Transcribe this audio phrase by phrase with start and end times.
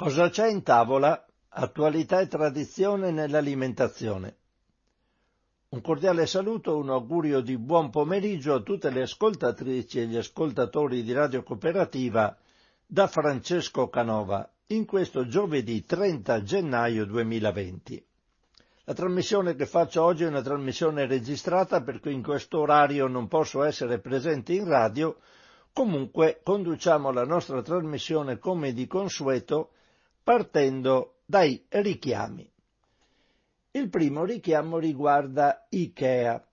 [0.00, 1.26] Cosa c'è in tavola?
[1.48, 4.36] Attualità e tradizione nell'alimentazione.
[5.70, 11.02] Un cordiale saluto, un augurio di buon pomeriggio a tutte le ascoltatrici e gli ascoltatori
[11.02, 12.38] di Radio Cooperativa
[12.86, 18.06] da Francesco Canova in questo giovedì 30 gennaio 2020.
[18.84, 23.26] La trasmissione che faccio oggi è una trasmissione registrata per cui in questo orario non
[23.26, 25.16] posso essere presente in radio,
[25.72, 29.70] comunque conduciamo la nostra trasmissione come di consueto
[30.28, 32.46] partendo dai richiami.
[33.70, 36.46] Il primo richiamo riguarda Ikea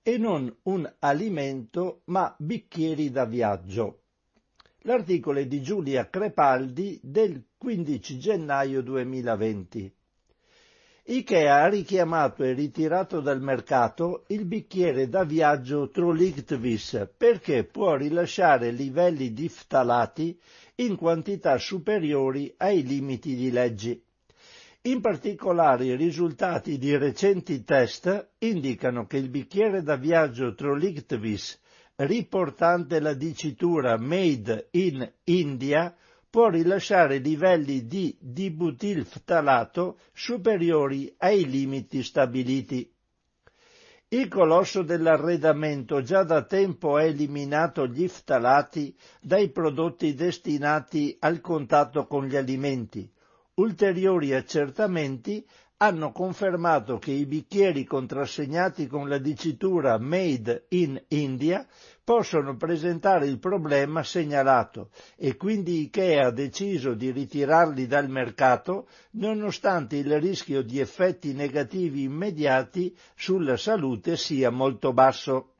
[0.00, 4.04] e non un alimento ma bicchieri da viaggio.
[4.84, 9.94] L'articolo è di Giulia Crepaldi del 15 gennaio 2020.
[11.02, 18.70] Ikea ha richiamato e ritirato dal mercato il bicchiere da viaggio Trolictvis perché può rilasciare
[18.70, 20.40] livelli di ftalati
[20.80, 24.02] in quantità superiori ai limiti di leggi.
[24.82, 31.60] In particolare i risultati di recenti test indicano che il bicchiere da viaggio Trolictvis
[31.96, 35.94] riportante la dicitura Made in India
[36.30, 42.90] può rilasciare livelli di dibutilftalato superiori ai limiti stabiliti.
[44.12, 52.08] Il colosso dell'arredamento già da tempo ha eliminato gli ftalati dai prodotti destinati al contatto
[52.08, 53.08] con gli alimenti.
[53.54, 55.46] Ulteriori accertamenti
[55.82, 61.66] hanno confermato che i bicchieri contrassegnati con la dicitura Made in India
[62.04, 69.96] possono presentare il problema segnalato e quindi Ikea ha deciso di ritirarli dal mercato nonostante
[69.96, 75.54] il rischio di effetti negativi immediati sulla salute sia molto basso.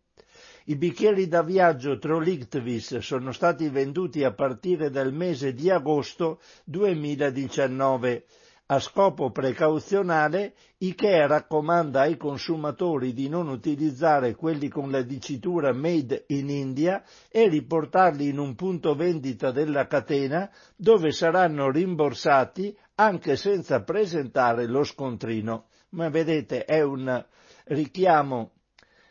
[0.65, 8.27] I bicchieri da viaggio Trolictvis sono stati venduti a partire dal mese di agosto 2019
[8.73, 16.27] a scopo precauzionale, Ikea raccomanda ai consumatori di non utilizzare quelli con la dicitura Made
[16.29, 23.83] in India e riportarli in un punto vendita della catena dove saranno rimborsati anche senza
[23.83, 25.67] presentare lo scontrino.
[25.91, 27.27] Ma vedete, è un
[27.65, 28.53] richiamo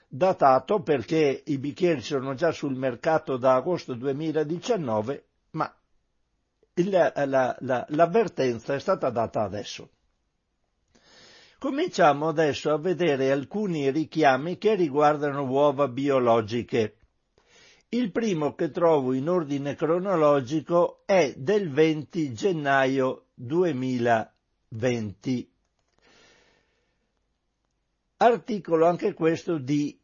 [0.08, 5.70] datato perché i bicchieri sono già sul mercato da agosto 2019, ma
[6.84, 9.90] la, la, la, l'avvertenza è stata data adesso.
[11.59, 16.95] Cominciamo adesso a vedere alcuni richiami che riguardano uova biologiche.
[17.90, 25.51] Il primo che trovo in ordine cronologico è del 20 gennaio 2020.
[28.17, 29.99] Articolo anche questo di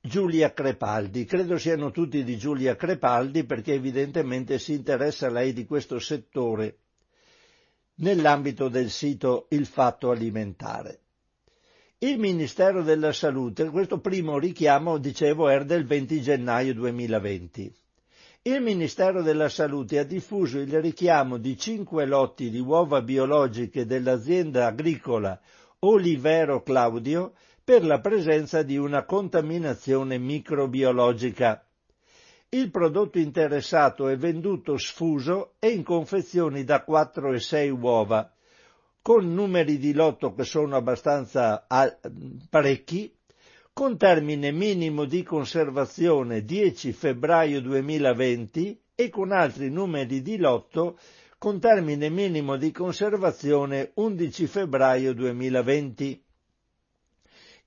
[0.00, 1.24] Giulia Crepaldi.
[1.24, 6.78] Credo siano tutti di Giulia Crepaldi perché evidentemente si interessa lei di questo settore
[7.96, 11.00] nell'ambito del sito Il Fatto Alimentare.
[11.98, 17.74] Il Ministero della Salute, questo primo richiamo, dicevo, era del 20 gennaio 2020.
[18.42, 24.66] Il Ministero della Salute ha diffuso il richiamo di cinque lotti di uova biologiche dell'azienda
[24.66, 25.38] agricola
[25.80, 27.34] Olivero Claudio
[27.68, 31.62] per la presenza di una contaminazione microbiologica.
[32.48, 38.32] Il prodotto interessato è venduto sfuso e in confezioni da 4 e 6 uova,
[39.02, 41.66] con numeri di lotto che sono abbastanza
[42.48, 43.14] parecchi,
[43.74, 50.98] con termine minimo di conservazione 10 febbraio 2020 e con altri numeri di lotto
[51.36, 56.22] con termine minimo di conservazione 11 febbraio 2020.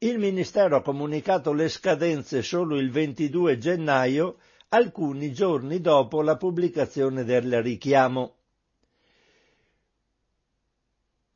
[0.03, 4.37] Il Ministero ha comunicato le scadenze solo il 22 gennaio,
[4.69, 8.33] alcuni giorni dopo la pubblicazione del richiamo.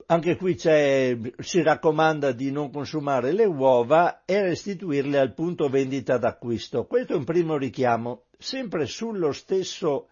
[0.08, 6.88] Anche qui si raccomanda di non consumare le uova e restituirle al punto vendita d'acquisto.
[6.88, 10.08] Questo è un primo richiamo, sempre sullo stesso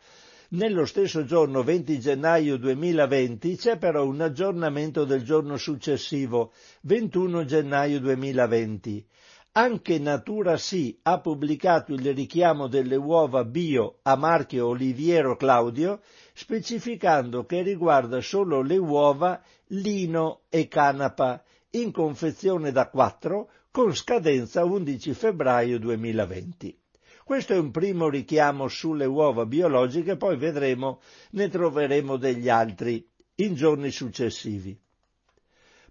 [0.53, 6.51] nello stesso giorno 20 gennaio 2020 c'è però un aggiornamento del giorno successivo,
[6.81, 9.07] 21 gennaio 2020.
[9.53, 16.01] Anche Natura Sì ha pubblicato il richiamo delle uova bio a marchio Oliviero Claudio,
[16.33, 24.63] specificando che riguarda solo le uova lino e canapa, in confezione da 4, con scadenza
[24.63, 26.77] 11 febbraio 2020.
[27.23, 30.99] Questo è un primo richiamo sulle uova biologiche, poi vedremo,
[31.31, 34.77] ne troveremo degli altri in giorni successivi.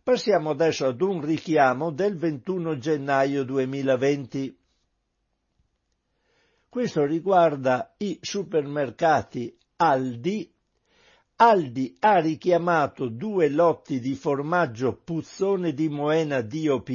[0.03, 4.59] Passiamo adesso ad un richiamo del 21 gennaio 2020.
[6.69, 10.53] Questo riguarda i supermercati Aldi.
[11.37, 16.91] Aldi ha richiamato due lotti di formaggio puzzone di Moena DOP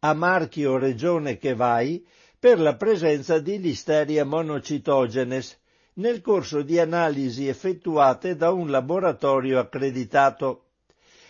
[0.00, 2.04] a marchio Regione che vai
[2.42, 5.56] per la presenza di Listeria monocitogenes
[5.92, 10.70] nel corso di analisi effettuate da un laboratorio accreditato.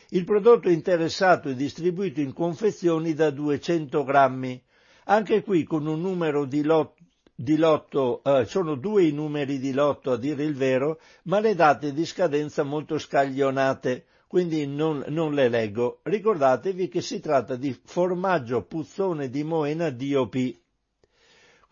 [0.09, 4.65] Il prodotto interessato è distribuito in confezioni da 200 grammi,
[5.05, 6.95] anche qui con un numero di, lot,
[7.35, 11.55] di lotto, eh, sono due i numeri di lotto a dire il vero, ma le
[11.55, 16.01] date di scadenza molto scaglionate, quindi non, non le leggo.
[16.05, 20.61] Ricordatevi che si tratta di formaggio puzzone di Moena DOP.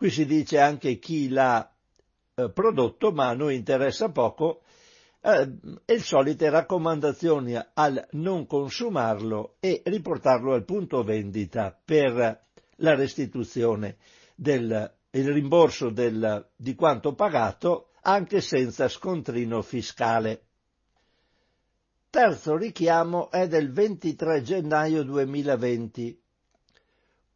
[0.01, 1.71] Qui si dice anche chi l'ha
[2.33, 4.63] eh, prodotto, ma a noi interessa poco,
[5.21, 12.45] eh, e solite raccomandazioni al non consumarlo e riportarlo al punto vendita per
[12.77, 13.97] la restituzione
[14.33, 20.45] del il rimborso del, di quanto pagato anche senza scontrino fiscale.
[22.09, 26.20] Terzo richiamo è del 23 gennaio 2020.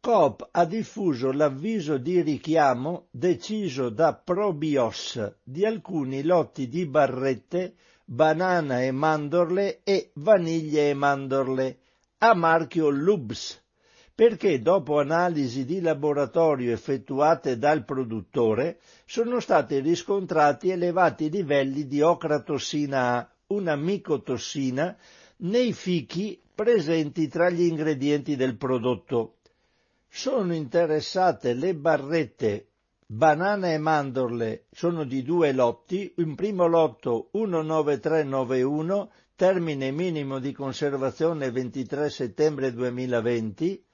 [0.06, 7.74] Coop ha diffuso l'avviso di richiamo deciso da Probios di alcuni lotti di barrette,
[8.04, 11.78] banana e mandorle e vaniglie e mandorle
[12.18, 13.60] a marchio Lubs
[14.14, 23.16] perché dopo analisi di laboratorio effettuate dal produttore sono stati riscontrati elevati livelli di ocratossina
[23.16, 24.96] A, una micotossina,
[25.38, 29.35] nei fichi presenti tra gli ingredienti del prodotto.
[30.08, 32.68] Sono interessate le barrette
[33.06, 41.50] banana e mandorle, sono di due lotti, un primo lotto 19391, termine minimo di conservazione
[41.50, 43.84] 23 settembre 2020,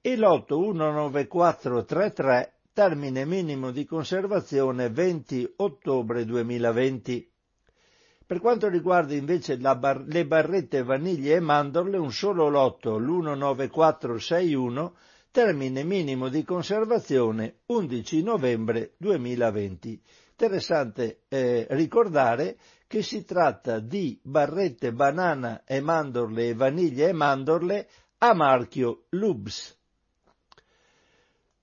[0.00, 7.32] e lotto 19433 termine minimo di conservazione 20 ottobre 2020.
[8.24, 14.92] Per quanto riguarda invece bar- le barrette vaniglie e mandorle, un solo lotto, l'19461,
[15.30, 20.02] termine minimo di conservazione 11 novembre 2020.
[20.30, 27.88] Interessante eh, ricordare che si tratta di barrette banana e mandorle e vaniglie e mandorle
[28.18, 29.76] a marchio Lubs.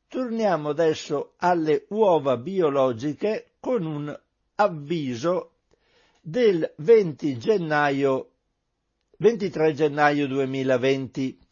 [0.08, 4.20] Torniamo adesso alle uova biologiche con un
[4.56, 5.52] avviso
[6.22, 8.32] del 20 gennaio,
[9.18, 11.45] 23 gennaio 2020.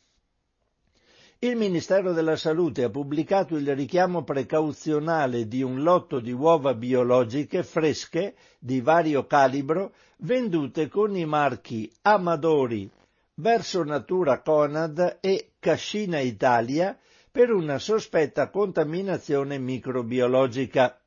[1.43, 7.63] Il Ministero della Salute ha pubblicato il richiamo precauzionale di un lotto di uova biologiche
[7.63, 12.89] fresche di vario calibro vendute con i marchi Amadori,
[13.33, 16.97] Verso Natura Conad e Cascina Italia
[17.29, 20.97] per una sospetta contaminazione microbiologica.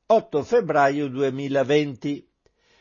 [0.06, 2.28] 8 febbraio 2020.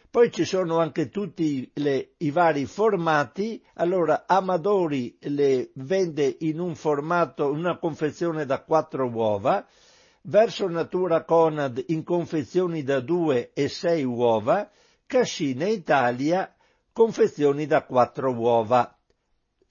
[0.10, 6.76] Poi ci sono anche tutti le, i vari formati, allora Amadori le vende in un
[6.76, 9.66] formato, una confezione da quattro uova,
[10.22, 14.70] verso Natura Conad in confezioni da due e sei uova,
[15.06, 16.56] Cascina Italia
[16.94, 18.95] confezioni da quattro uova.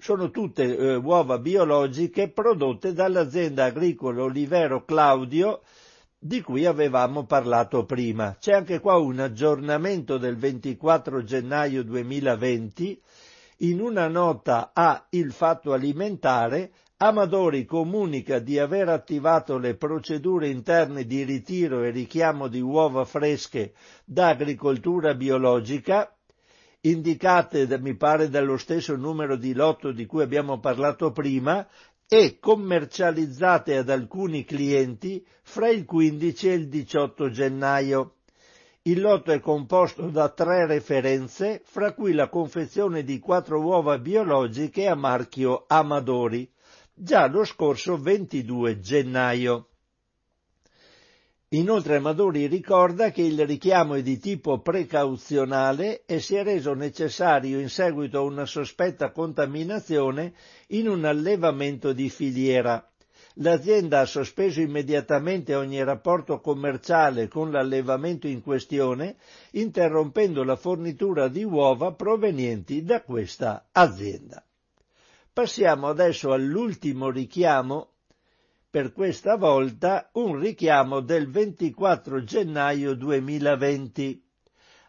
[0.04, 5.62] Sono tutte eh, uova biologiche prodotte dall'azienda agricola Olivero Claudio
[6.18, 8.36] di cui avevamo parlato prima.
[8.38, 13.00] C'è anche qua un aggiornamento del 24 gennaio 2020
[13.60, 21.06] in una nota a Il Fatto Alimentare Amadori comunica di aver attivato le procedure interne
[21.06, 23.72] di ritiro e richiamo di uova fresche
[24.04, 26.14] da agricoltura biologica,
[26.86, 31.66] indicate mi pare dallo stesso numero di lotto di cui abbiamo parlato prima,
[32.06, 38.14] e commercializzate ad alcuni clienti fra il 15 e il 18 gennaio.
[38.82, 44.86] Il lotto è composto da tre referenze, fra cui la confezione di quattro uova biologiche
[44.86, 46.48] a marchio Amadori,
[46.92, 49.68] già lo scorso 22 gennaio.
[51.54, 57.60] Inoltre Amadori ricorda che il richiamo è di tipo precauzionale e si è reso necessario
[57.60, 60.32] in seguito a una sospetta contaminazione
[60.68, 62.84] in un allevamento di filiera.
[63.34, 69.14] L'azienda ha sospeso immediatamente ogni rapporto commerciale con l'allevamento in questione,
[69.52, 74.44] interrompendo la fornitura di uova provenienti da questa azienda.
[75.32, 77.93] Passiamo adesso all'ultimo richiamo
[78.74, 84.20] per questa volta un richiamo del 24 gennaio 2020.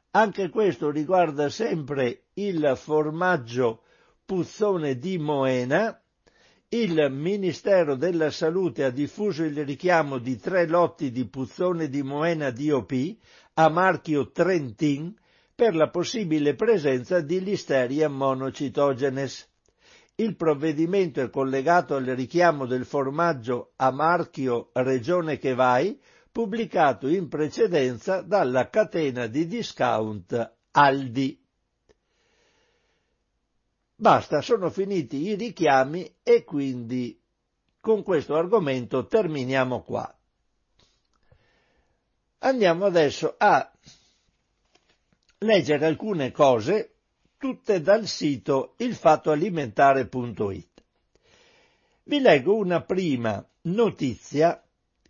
[0.09, 3.83] Anche questo riguarda sempre il formaggio
[4.25, 6.01] Puzzone di Moena,
[6.69, 12.49] il Ministero della Salute ha diffuso il richiamo di tre lotti di puzzone di Moena
[12.49, 13.17] DOP
[13.53, 15.15] a marchio Trentin
[15.53, 19.47] per la possibile presenza di Listeria monocitogenes.
[20.17, 25.99] Il provvedimento è collegato al richiamo del formaggio a marchio Regione che vai,
[26.31, 31.43] pubblicato in precedenza dalla catena di discount Aldi.
[33.97, 37.21] Basta, sono finiti i richiami e quindi
[37.81, 40.17] con questo argomento terminiamo qua.
[42.39, 43.69] Andiamo adesso a
[45.39, 46.94] leggere alcune cose
[47.37, 50.67] tutte dal sito ilfattoalimentare.it.
[52.03, 54.61] Vi leggo una prima notizia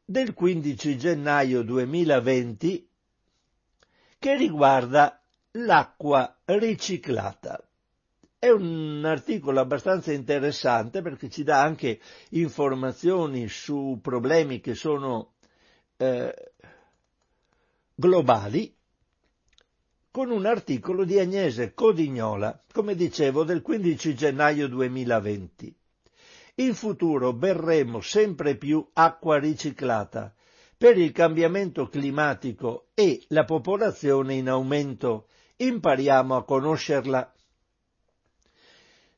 [0.04, 2.88] del 15 gennaio 2020
[4.20, 7.62] che riguarda l'acqua riciclata.
[8.38, 15.34] È un articolo abbastanza interessante perché ci dà anche informazioni su problemi che sono
[15.98, 16.52] eh,
[17.96, 18.75] globali
[20.16, 25.76] con un articolo di Agnese Codignola, come dicevo, del 15 gennaio 2020.
[26.56, 30.34] In futuro berremo sempre più acqua riciclata
[30.78, 35.28] per il cambiamento climatico e la popolazione in aumento.
[35.58, 37.34] Impariamo a conoscerla.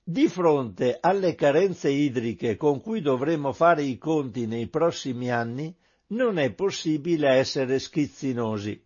[0.02, 5.76] Di fronte alle carenze idriche con cui dovremo fare i conti nei prossimi anni,
[6.08, 8.86] non è possibile essere schizzinosi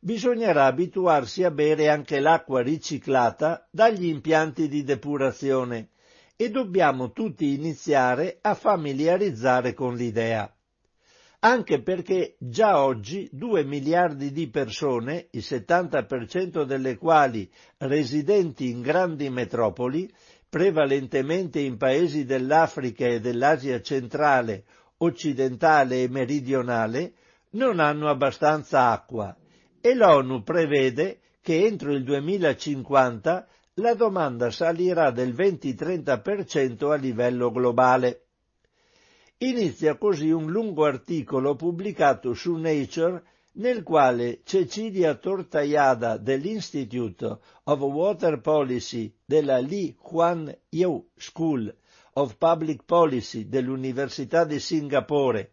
[0.00, 5.90] bisognerà abituarsi a bere anche l'acqua riciclata dagli impianti di depurazione
[6.36, 10.52] e dobbiamo tutti iniziare a familiarizzare con l'idea.
[11.40, 19.30] Anche perché già oggi 2 miliardi di persone, il 70% delle quali residenti in grandi
[19.30, 20.10] metropoli,
[20.48, 24.64] prevalentemente in paesi dell'Africa e dell'Asia centrale,
[24.98, 27.12] occidentale e meridionale,
[27.50, 29.36] non hanno abbastanza acqua
[29.88, 38.24] e l'ONU prevede che entro il 2050 la domanda salirà del 20-30% a livello globale.
[39.38, 48.40] Inizia così un lungo articolo pubblicato su Nature nel quale Cecilia Tortajada dell'Institute of Water
[48.40, 51.74] Policy della Lee Kuan Yew School
[52.14, 55.52] of Public Policy dell'Università di Singapore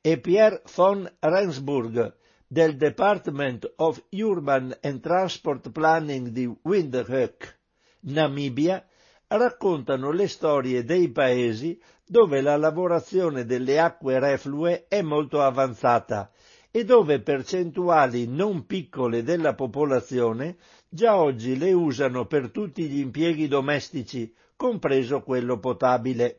[0.00, 7.58] e Pierre von Rensburg del Department of Urban and Transport Planning di Windhoek,
[8.00, 8.86] Namibia,
[9.28, 16.30] raccontano le storie dei paesi dove la lavorazione delle acque reflue è molto avanzata
[16.70, 20.56] e dove percentuali non piccole della popolazione
[20.88, 26.38] già oggi le usano per tutti gli impieghi domestici, compreso quello potabile.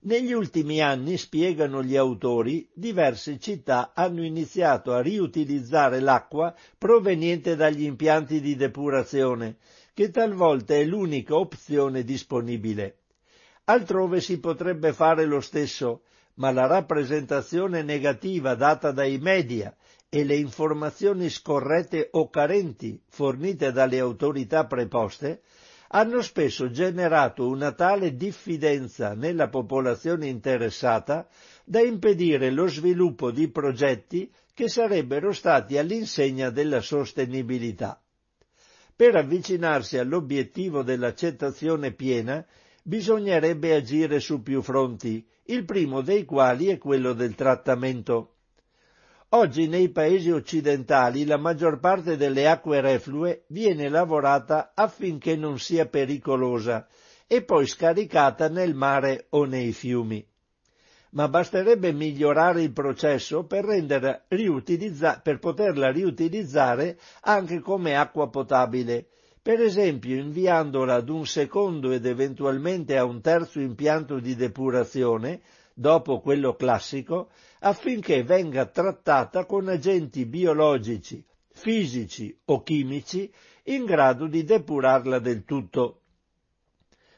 [0.00, 7.82] Negli ultimi anni, spiegano gli autori, diverse città hanno iniziato a riutilizzare l'acqua proveniente dagli
[7.82, 9.56] impianti di depurazione,
[9.92, 12.98] che talvolta è l'unica opzione disponibile.
[13.64, 16.02] Altrove si potrebbe fare lo stesso,
[16.34, 19.76] ma la rappresentazione negativa data dai media
[20.08, 25.42] e le informazioni scorrette o carenti fornite dalle autorità preposte
[25.88, 31.28] hanno spesso generato una tale diffidenza nella popolazione interessata
[31.64, 38.02] da impedire lo sviluppo di progetti che sarebbero stati all'insegna della sostenibilità.
[38.94, 42.44] Per avvicinarsi all'obiettivo dell'accettazione piena
[42.82, 48.37] bisognerebbe agire su più fronti, il primo dei quali è quello del trattamento.
[49.32, 55.84] Oggi nei paesi occidentali la maggior parte delle acque reflue viene lavorata affinché non sia
[55.84, 56.86] pericolosa
[57.26, 60.26] e poi scaricata nel mare o nei fiumi.
[61.10, 69.08] Ma basterebbe migliorare il processo per, per poterla riutilizzare anche come acqua potabile,
[69.42, 75.42] per esempio inviandola ad un secondo ed eventualmente a un terzo impianto di depurazione
[75.74, 77.28] dopo quello classico,
[77.60, 83.32] affinché venga trattata con agenti biologici, fisici o chimici
[83.64, 86.02] in grado di depurarla del tutto.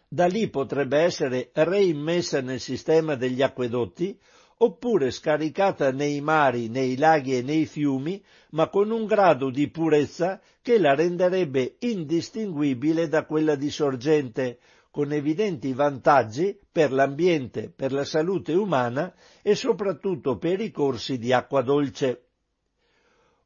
[0.08, 4.18] Da lì potrebbe essere reimmessa nel sistema degli acquedotti
[4.62, 10.40] oppure scaricata nei mari, nei laghi e nei fiumi, ma con un grado di purezza
[10.60, 14.58] che la renderebbe indistinguibile da quella di sorgente,
[14.90, 21.32] con evidenti vantaggi per l'ambiente, per la salute umana e soprattutto per i corsi di
[21.32, 22.24] acqua dolce.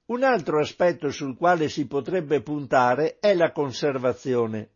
[0.06, 4.70] Un altro aspetto sul quale si potrebbe puntare è la conservazione.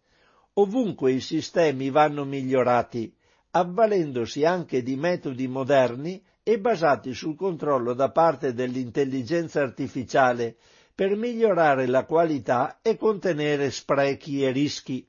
[0.54, 3.14] Ovunque i sistemi vanno migliorati,
[3.50, 10.56] avvalendosi anche di metodi moderni e basati sul controllo da parte dell'intelligenza artificiale
[10.94, 15.06] per migliorare la qualità e contenere sprechi e rischi.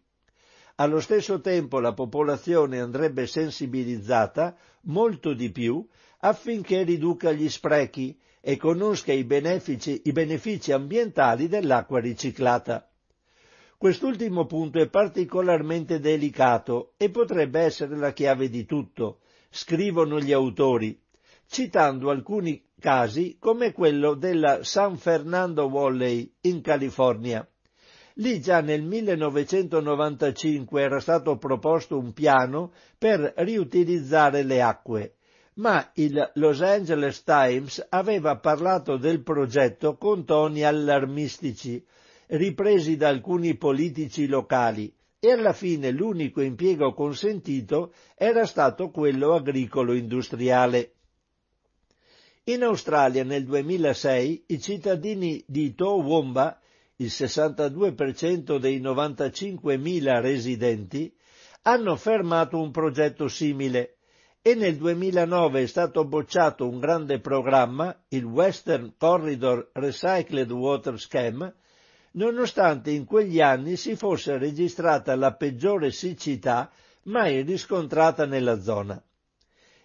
[0.82, 5.86] Allo stesso tempo la popolazione andrebbe sensibilizzata molto di più
[6.20, 12.90] affinché riduca gli sprechi e conosca i benefici, i benefici ambientali dell'acqua riciclata.
[13.78, 19.20] Quest'ultimo punto è particolarmente delicato e potrebbe essere la chiave di tutto,
[19.50, 20.98] scrivono gli autori,
[21.50, 27.46] citando alcuni casi come quello della San Fernando Valley in California.
[28.20, 35.14] Lì già nel 1995 era stato proposto un piano per riutilizzare le acque
[35.60, 41.84] ma il Los Angeles Times aveva parlato del progetto con toni allarmistici,
[42.28, 50.94] ripresi da alcuni politici locali, e alla fine l'unico impiego consentito era stato quello agricolo-industriale.
[52.46, 56.58] In Australia nel 2006 i cittadini di Toowoomba,
[57.02, 61.14] il 62% dei 95.000 residenti,
[61.64, 63.96] hanno fermato un progetto simile,
[64.42, 71.54] e nel 2009 è stato bocciato un grande programma, il Western Corridor Recycled Water Scheme,
[72.14, 76.72] nonostante in quegli anni si fosse registrata la peggiore siccità
[77.04, 79.02] mai riscontrata nella zona.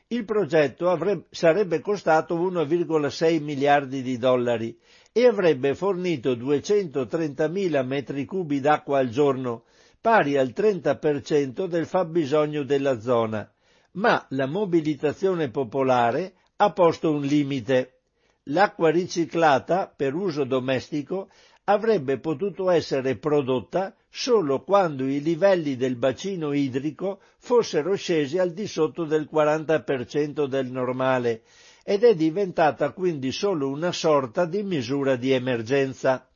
[0.09, 4.76] Il progetto avrebbe, sarebbe costato 1,6 miliardi di dollari
[5.16, 9.62] e avrebbe fornito 230.000 metri cubi d'acqua al giorno,
[10.00, 13.49] pari al 30% del fabbisogno della zona,
[13.92, 18.00] ma la mobilitazione popolare ha posto un limite.
[18.49, 21.28] L'acqua riciclata per uso domestico
[21.66, 28.66] avrebbe potuto essere prodotta solo quando i livelli del bacino idrico fossero scesi al di
[28.66, 31.42] sotto del 40% del normale
[31.87, 36.27] ed è diventata quindi solo una sorta di misura di emergenza.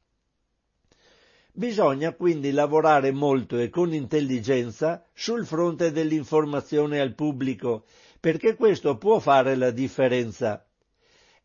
[1.51, 7.87] Bisogna quindi lavorare molto e con intelligenza sul fronte dell'informazione al pubblico,
[8.21, 10.65] perché questo può fare la differenza.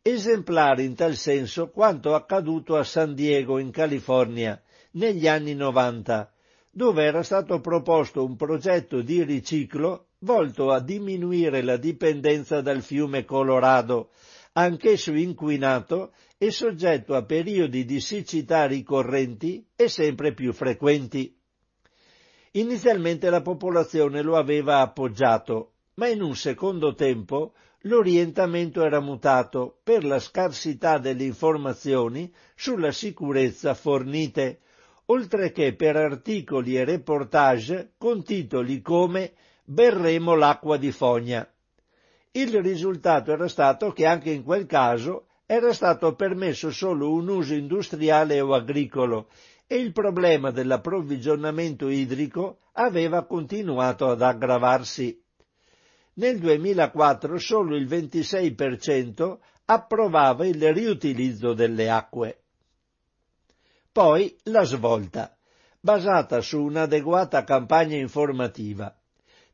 [0.02, 4.62] Esemplare in tal senso quanto accaduto a San Diego in California
[4.92, 6.30] negli anni 90,
[6.70, 13.24] dove era stato proposto un progetto di riciclo volto a diminuire la dipendenza dal fiume
[13.24, 14.10] Colorado,
[14.54, 21.36] anch'esso inquinato e soggetto a periodi di siccità ricorrenti e sempre più frequenti.
[22.52, 30.04] Inizialmente la popolazione lo aveva appoggiato, ma in un secondo tempo l'orientamento era mutato per
[30.04, 34.60] la scarsità delle informazioni sulla sicurezza fornite,
[35.06, 39.32] oltre che per articoli e reportage con titoli come
[39.66, 41.48] Berremo l'acqua di fogna.
[42.32, 47.54] Il risultato era stato che anche in quel caso era stato permesso solo un uso
[47.54, 49.28] industriale o agricolo
[49.66, 55.18] e il problema dell'approvvigionamento idrico aveva continuato ad aggravarsi.
[56.14, 62.42] Nel 2004 solo il 26% approvava il riutilizzo delle acque.
[63.90, 65.34] Poi la svolta,
[65.80, 68.94] basata su un'adeguata campagna informativa.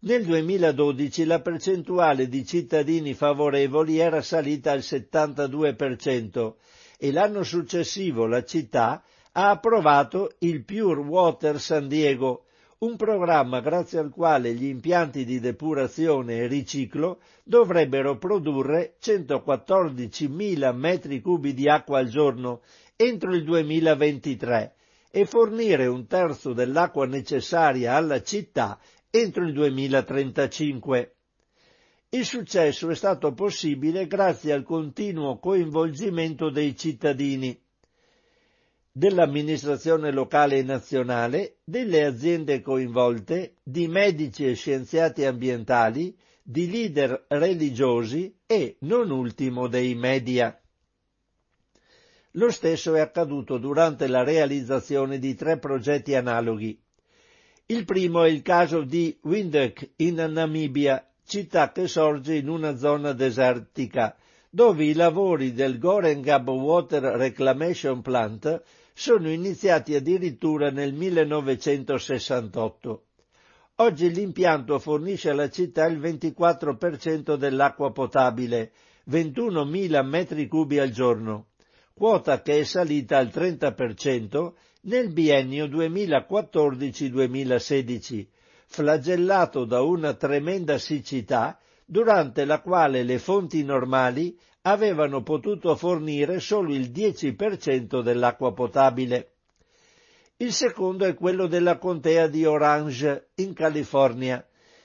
[0.02, 6.54] Nel 2012 la percentuale di cittadini favorevoli era salita al 72%
[6.96, 12.44] e l'anno successivo la città ha approvato il Pure Water San Diego,
[12.78, 21.20] un programma grazie al quale gli impianti di depurazione e riciclo dovrebbero produrre 114.000 metri
[21.20, 22.62] cubi di acqua al giorno
[22.96, 24.74] entro il 2023
[25.10, 28.78] e fornire un terzo dell'acqua necessaria alla città
[29.10, 31.14] entro il 2035.
[32.10, 37.60] Il successo è stato possibile grazie al continuo coinvolgimento dei cittadini,
[38.90, 48.34] dell'amministrazione locale e nazionale, delle aziende coinvolte, di medici e scienziati ambientali, di leader religiosi
[48.46, 50.60] e, non ultimo, dei media.
[52.34, 56.80] Lo stesso è accaduto durante la realizzazione di tre progetti analoghi.
[57.70, 63.12] Il primo è il caso di Windhoek in Namibia, città che sorge in una zona
[63.12, 64.16] desertica,
[64.50, 68.60] dove i lavori del Gorengab Water Reclamation Plant
[68.92, 73.04] sono iniziati addirittura nel 1968.
[73.76, 78.72] Oggi l'impianto fornisce alla città il 24% dell'acqua potabile,
[79.08, 81.50] 21.000 metri cubi al giorno.
[81.94, 88.26] quota che è salita al 30% nel biennio 2014-2016,
[88.66, 96.72] flagellato da una tremenda siccità durante la quale le fonti normali avevano potuto fornire solo
[96.72, 99.32] il 10% dell'acqua potabile.
[100.36, 104.44] Il secondo è quello della contea di Orange, in California,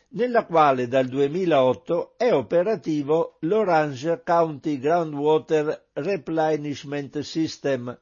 [0.09, 7.97] nella quale dal 2008 è operativo l'Orange County Groundwater Replenishment System,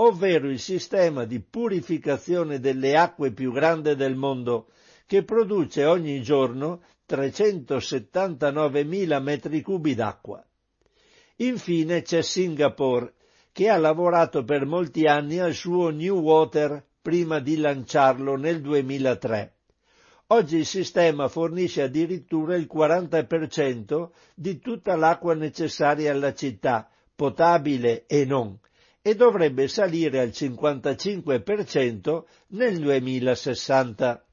[0.00, 4.68] ovvero il sistema di purificazione delle acque più grande del mondo,
[5.06, 10.44] che produce ogni giorno 379.000 metri cubi d'acqua.
[11.36, 13.14] Infine c'è Singapore,
[13.52, 19.54] che ha lavorato per molti anni al suo New Water prima di lanciarlo nel 2003.
[20.28, 28.26] Oggi il sistema fornisce addirittura il 40% di tutta l'acqua necessaria alla città, potabile e
[28.26, 28.58] non,
[29.02, 34.24] e dovrebbe salire al 55% nel 2060.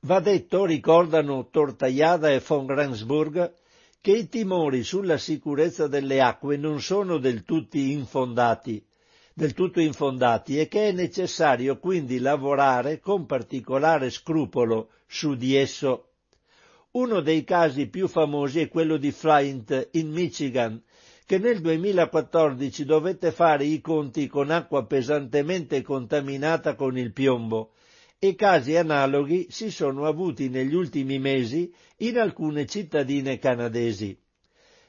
[0.00, 3.54] Va detto, ricordano Tortajada e von Rensburg,
[4.00, 8.86] che i timori sulla sicurezza delle acque non sono del tutto infondati,
[9.34, 16.10] del tutto infondati e che è necessario quindi lavorare con particolare scrupolo su di esso.
[16.92, 20.80] Uno dei casi più famosi è quello di Flint in Michigan,
[21.26, 27.72] che nel 2014 dovette fare i conti con acqua pesantemente contaminata con il piombo
[28.16, 34.16] e casi analoghi si sono avuti negli ultimi mesi in alcune cittadine canadesi.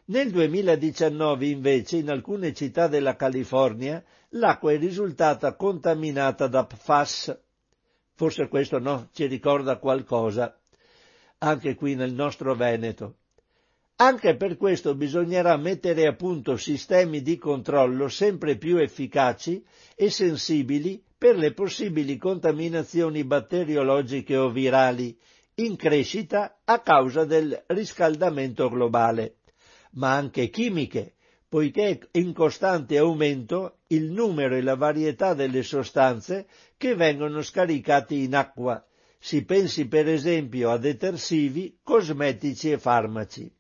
[0.06, 7.36] Nel 2019 invece in alcune città della California l'acqua è risultata contaminata da PFAS.
[8.14, 10.56] Forse questo no, ci ricorda qualcosa,
[11.40, 13.16] anche qui nel nostro Veneto.
[14.00, 21.04] Anche per questo bisognerà mettere a punto sistemi di controllo sempre più efficaci e sensibili
[21.18, 25.18] per le possibili contaminazioni batteriologiche o virali
[25.56, 29.38] in crescita a causa del riscaldamento globale,
[29.94, 31.16] ma anche chimiche,
[31.50, 36.46] poiché è in costante aumento il numero e la varietà delle sostanze
[36.78, 38.86] che vengono scaricate in acqua.
[39.18, 43.56] Si pensi per esempio a detersivi, cosmetici e farmaci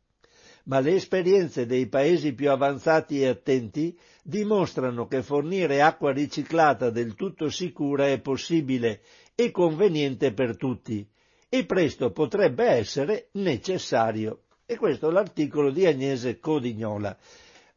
[0.67, 7.15] ma le esperienze dei paesi più avanzati e attenti dimostrano che fornire acqua riciclata del
[7.15, 9.01] tutto sicura è possibile
[9.33, 11.07] e conveniente per tutti
[11.49, 14.41] e presto potrebbe essere necessario.
[14.65, 17.15] E questo è l'articolo di Agnese Codignola.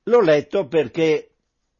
[0.04, 1.30] L'ho letto perché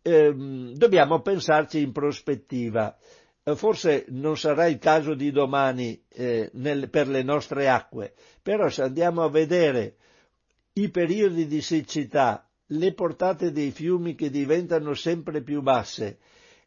[0.03, 2.97] ehm, dobbiamo pensarci in prospettiva.
[3.43, 8.69] Eh, forse non sarà il caso di domani eh, nel, per le nostre acque, però
[8.69, 9.97] se andiamo a vedere
[10.75, 16.19] i periodi di siccità, le portate dei fiumi che diventano sempre più basse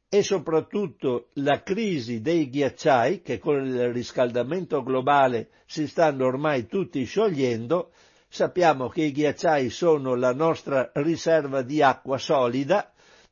[0.10, 7.04] e soprattutto la crisi dei ghiacciai che con il riscaldamento globale si stanno ormai tutti
[7.06, 7.94] sciogliendo,
[8.28, 12.92] sappiamo che i ghiacciai sono la nostra riserva di acqua solida,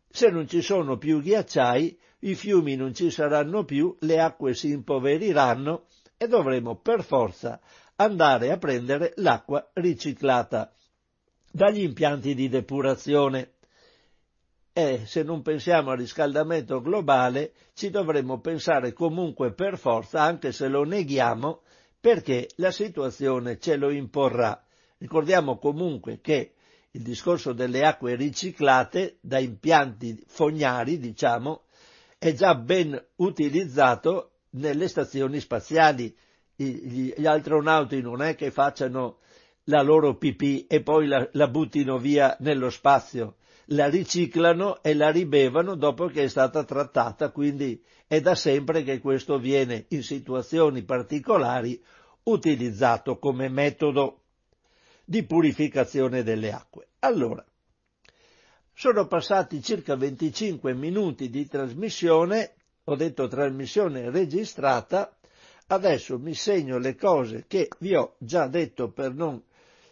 [0.10, 4.70] se non ci sono più ghiacciai, i fiumi non ci saranno più, le acque si
[4.70, 5.86] impoveriranno
[6.18, 7.60] e dovremo per forza
[8.04, 10.74] andare a prendere l'acqua riciclata
[11.52, 13.54] dagli impianti di depurazione.
[14.74, 20.68] E se non pensiamo al riscaldamento globale, ci dovremmo pensare comunque per forza, anche se
[20.68, 21.62] lo neghiamo,
[22.00, 24.64] perché la situazione ce lo imporrà.
[24.98, 26.54] Ricordiamo comunque che
[26.92, 31.64] il discorso delle acque riciclate da impianti fognari, diciamo,
[32.18, 36.16] è già ben utilizzato nelle stazioni spaziali
[36.62, 39.17] gli astronauti non è che facciano
[39.65, 45.10] la loro pipì e poi la, la buttino via nello spazio, la riciclano e la
[45.12, 50.84] ribevano dopo che è stata trattata, quindi è da sempre che questo viene in situazioni
[50.84, 51.82] particolari
[52.24, 54.21] utilizzato come metodo
[55.06, 56.88] di purificazione delle acque.
[57.00, 57.45] Allora,
[58.74, 62.54] sono passati circa 25 minuti di trasmissione,
[62.86, 65.15] ho detto trasmissione registrata,
[65.72, 69.42] Adesso mi segno le cose che vi ho già detto per, non,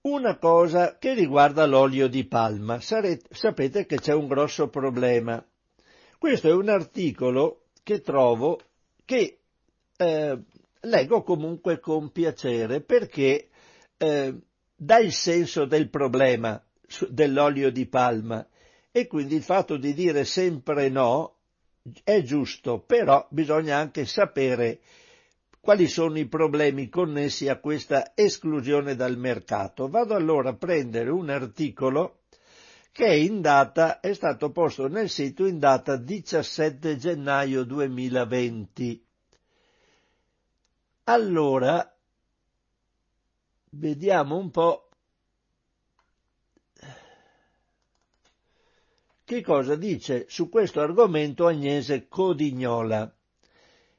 [0.00, 2.80] Una cosa che riguarda l'olio di palma.
[2.80, 5.40] Sarete, sapete che c'è un grosso problema.
[6.18, 8.60] Questo è un articolo che trovo
[9.04, 9.39] che
[10.00, 10.38] eh,
[10.80, 13.48] leggo comunque con piacere perché
[13.98, 14.34] eh,
[14.74, 16.62] dà il senso del problema
[17.10, 18.46] dell'olio di palma
[18.90, 21.34] e quindi il fatto di dire sempre no
[22.02, 24.80] è giusto, però bisogna anche sapere
[25.60, 29.88] quali sono i problemi connessi a questa esclusione dal mercato.
[29.88, 32.20] Vado allora a prendere un articolo
[32.90, 39.08] che è in data, è stato posto nel sito in data 17 gennaio 2020.
[41.10, 41.92] Allora,
[43.70, 44.90] vediamo un po'
[49.24, 53.12] che cosa dice su questo argomento Agnese Codignola.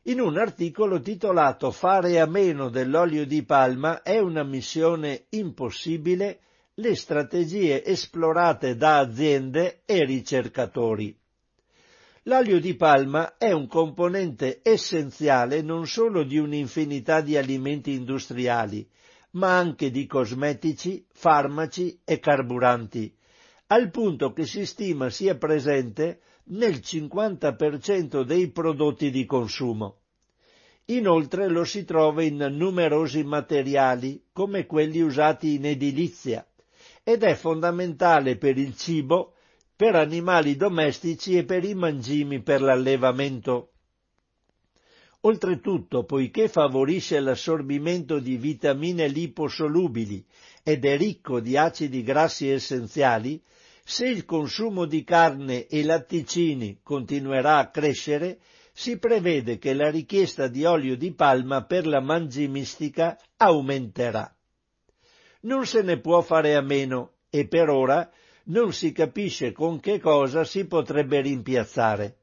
[0.03, 6.39] In un articolo titolato Fare a meno dell'olio di palma è una missione impossibile,
[6.75, 11.20] le strategie esplorate da aziende e ricercatori.
[12.25, 18.87] L'olio di palma è un componente essenziale non solo di un'infinità di alimenti industriali,
[19.31, 23.11] ma anche di cosmetici, farmaci e carburanti,
[23.67, 30.01] al punto che si stima sia presente nel 50% dei prodotti di consumo.
[30.85, 36.45] Inoltre lo si trova in numerosi materiali come quelli usati in edilizia
[37.03, 39.33] ed è fondamentale per il cibo,
[39.81, 43.71] per animali domestici e per i mangimi per l'allevamento.
[45.21, 50.23] Oltretutto, poiché favorisce l'assorbimento di vitamine liposolubili
[50.61, 53.41] ed è ricco di acidi grassi essenziali,
[53.83, 58.37] se il consumo di carne e latticini continuerà a crescere,
[58.71, 64.31] si prevede che la richiesta di olio di palma per la mangimistica aumenterà.
[65.41, 68.07] Non se ne può fare a meno e per ora
[68.45, 72.15] non si capisce con che cosa si potrebbe rimpiazzare.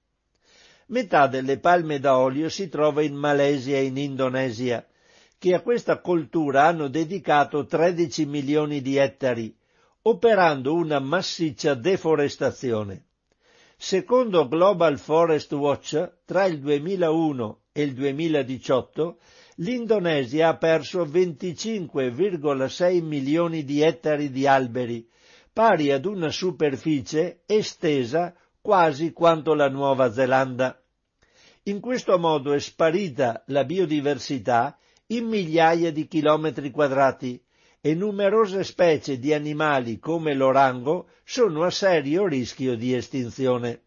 [0.88, 4.86] Metà delle palme da olio si trova in Malesia e in Indonesia,
[5.38, 9.54] che a questa coltura hanno dedicato 13 milioni di ettari,
[10.02, 13.04] operando una massiccia deforestazione.
[13.76, 19.18] Secondo Global Forest Watch, tra il 2001 e il 2018,
[19.56, 25.08] l'Indonesia ha perso 25,6 milioni di ettari di alberi,
[25.52, 30.78] pari ad una superficie estesa quasi quanto la Nuova Zelanda.
[31.64, 34.76] In questo modo è sparita la biodiversità
[35.08, 37.40] in migliaia di chilometri quadrati
[37.80, 43.84] e numerose specie di animali come l'orango sono a serio rischio di estinzione.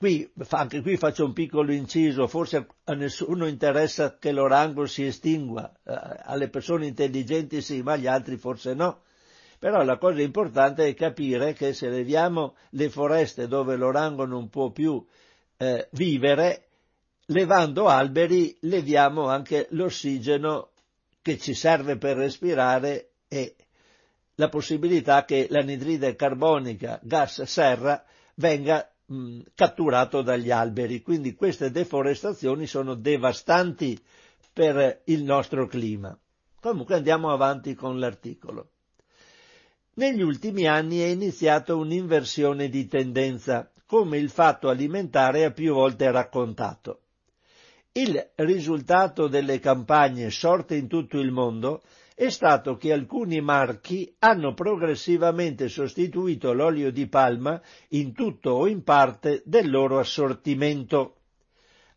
[0.00, 5.70] Qui, anche qui faccio un piccolo inciso, forse a nessuno interessa che l'orango si estingua,
[5.84, 9.02] eh, alle persone intelligenti sì, ma agli altri forse no.
[9.58, 14.70] Però la cosa importante è capire che se leviamo le foreste dove l'orango non può
[14.70, 15.04] più
[15.58, 16.68] eh, vivere,
[17.26, 20.70] levando alberi leviamo anche l'ossigeno
[21.20, 23.54] che ci serve per respirare e
[24.36, 28.02] la possibilità che l'anidride carbonica, gas serra,
[28.36, 31.02] venga mh, catturato dagli alberi.
[31.02, 33.98] Quindi queste deforestazioni sono devastanti
[34.52, 36.16] per il nostro clima.
[36.60, 38.70] Comunque andiamo avanti con l'articolo.
[39.94, 46.10] Negli ultimi anni è iniziata un'inversione di tendenza, come il fatto alimentare ha più volte
[46.10, 47.00] raccontato.
[47.92, 51.82] Il risultato delle campagne sorte in tutto il mondo
[52.20, 57.58] è stato che alcuni marchi hanno progressivamente sostituito l'olio di palma
[57.92, 61.14] in tutto o in parte del loro assortimento.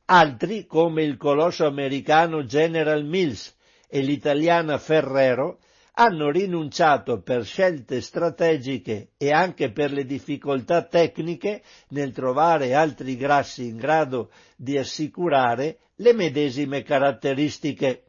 [0.05, 3.53] Altri, come il colosso americano General Mills
[3.89, 5.59] e l'italiana Ferrero,
[5.95, 13.67] hanno rinunciato per scelte strategiche e anche per le difficoltà tecniche nel trovare altri grassi
[13.67, 18.05] in grado di assicurare le medesime caratteristiche.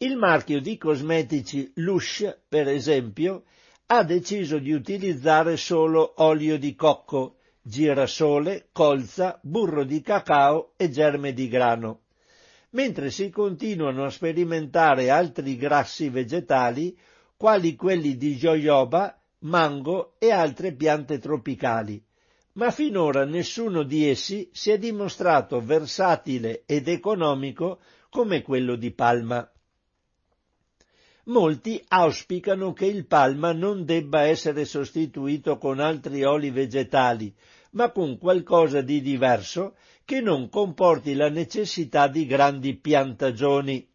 [0.00, 3.42] Il marchio di cosmetici Lush, per esempio,
[3.86, 11.32] ha deciso di utilizzare solo olio di cocco, girasole, colza, burro di cacao e germe
[11.32, 12.02] di grano.
[12.70, 16.96] Mentre si continuano a sperimentare altri grassi vegetali,
[17.36, 22.00] quali quelli di jojoba, mango e altre piante tropicali,
[22.52, 27.80] ma finora nessuno di essi si è dimostrato versatile ed economico
[28.10, 29.50] come quello di palma.
[31.28, 37.34] Molti auspicano che il palma non debba essere sostituito con altri oli vegetali,
[37.72, 43.86] ma con qualcosa di diverso che non comporti la necessità di grandi piantagioni.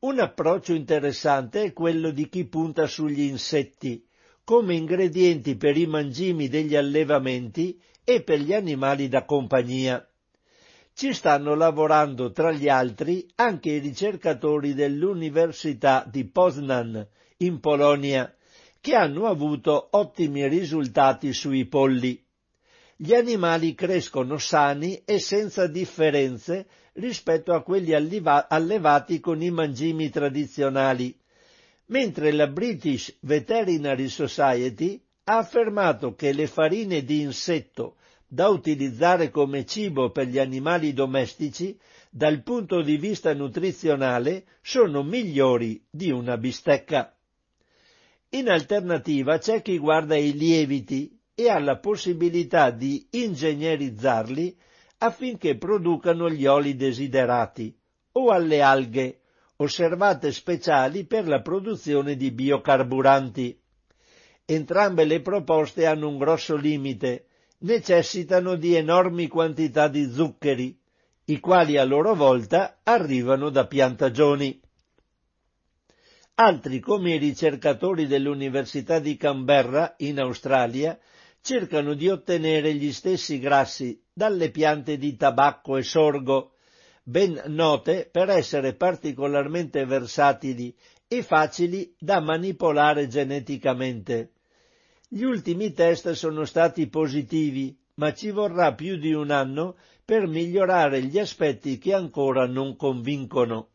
[0.00, 4.06] Un approccio interessante è quello di chi punta sugli insetti,
[4.44, 10.08] come ingredienti per i mangimi degli allevamenti e per gli animali da compagnia.
[10.98, 17.06] Ci stanno lavorando tra gli altri anche i ricercatori dell'Università di Poznan,
[17.36, 18.34] in Polonia,
[18.80, 22.20] che hanno avuto ottimi risultati sui polli.
[22.96, 31.16] Gli animali crescono sani e senza differenze rispetto a quelli allevati con i mangimi tradizionali,
[31.86, 39.64] mentre la British Veterinary Society ha affermato che le farine di insetto da utilizzare come
[39.64, 41.78] cibo per gli animali domestici,
[42.10, 47.16] dal punto di vista nutrizionale, sono migliori di una bistecca.
[48.30, 54.56] In alternativa c'è chi guarda i lieviti e ha la possibilità di ingegnerizzarli
[54.98, 57.74] affinché producano gli oli desiderati,
[58.12, 59.20] o alle alghe,
[59.56, 63.58] osservate speciali per la produzione di biocarburanti.
[64.44, 67.27] Entrambe le proposte hanno un grosso limite,
[67.60, 70.78] necessitano di enormi quantità di zuccheri,
[71.24, 74.60] i quali a loro volta arrivano da piantagioni.
[76.34, 80.98] Altri, come i ricercatori dell'Università di Canberra, in Australia,
[81.40, 86.52] cercano di ottenere gli stessi grassi dalle piante di tabacco e sorgo,
[87.02, 90.76] ben note per essere particolarmente versatili
[91.08, 94.32] e facili da manipolare geneticamente.
[95.10, 101.02] Gli ultimi test sono stati positivi, ma ci vorrà più di un anno per migliorare
[101.02, 103.70] gli aspetti che ancora non convincono.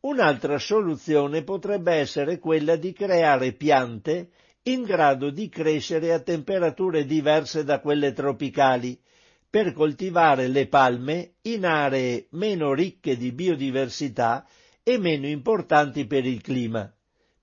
[0.00, 4.28] Un'altra soluzione potrebbe essere quella di creare piante
[4.64, 9.00] in grado di crescere a temperature diverse da quelle tropicali,
[9.48, 14.46] per coltivare le palme in aree meno ricche di biodiversità
[14.82, 16.92] e meno importanti per il clima.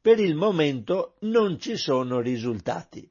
[0.03, 3.09] Per il momento non ci sono risultati.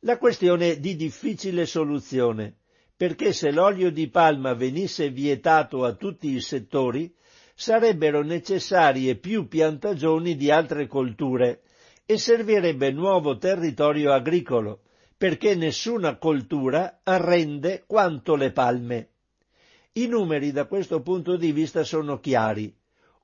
[0.00, 2.56] La questione è di difficile soluzione,
[2.96, 7.14] perché se l'olio di palma venisse vietato a tutti i settori,
[7.54, 11.60] sarebbero necessarie più piantagioni di altre colture
[12.06, 14.84] e servirebbe nuovo territorio agricolo,
[15.18, 19.08] perché nessuna coltura arrende quanto le palme.
[19.92, 22.74] I numeri da questo punto di vista sono chiari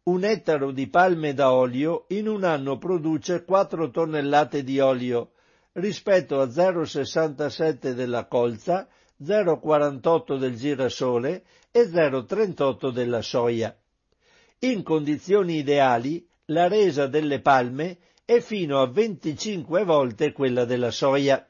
[0.07, 5.31] un ettaro di palme da olio in un anno produce 4 tonnellate di olio
[5.73, 8.87] rispetto a 0,67 della colza,
[9.23, 13.75] 0,48 del girasole e 0,38 della soia.
[14.61, 21.47] In condizioni ideali la resa delle palme è fino a 25 volte quella della soia.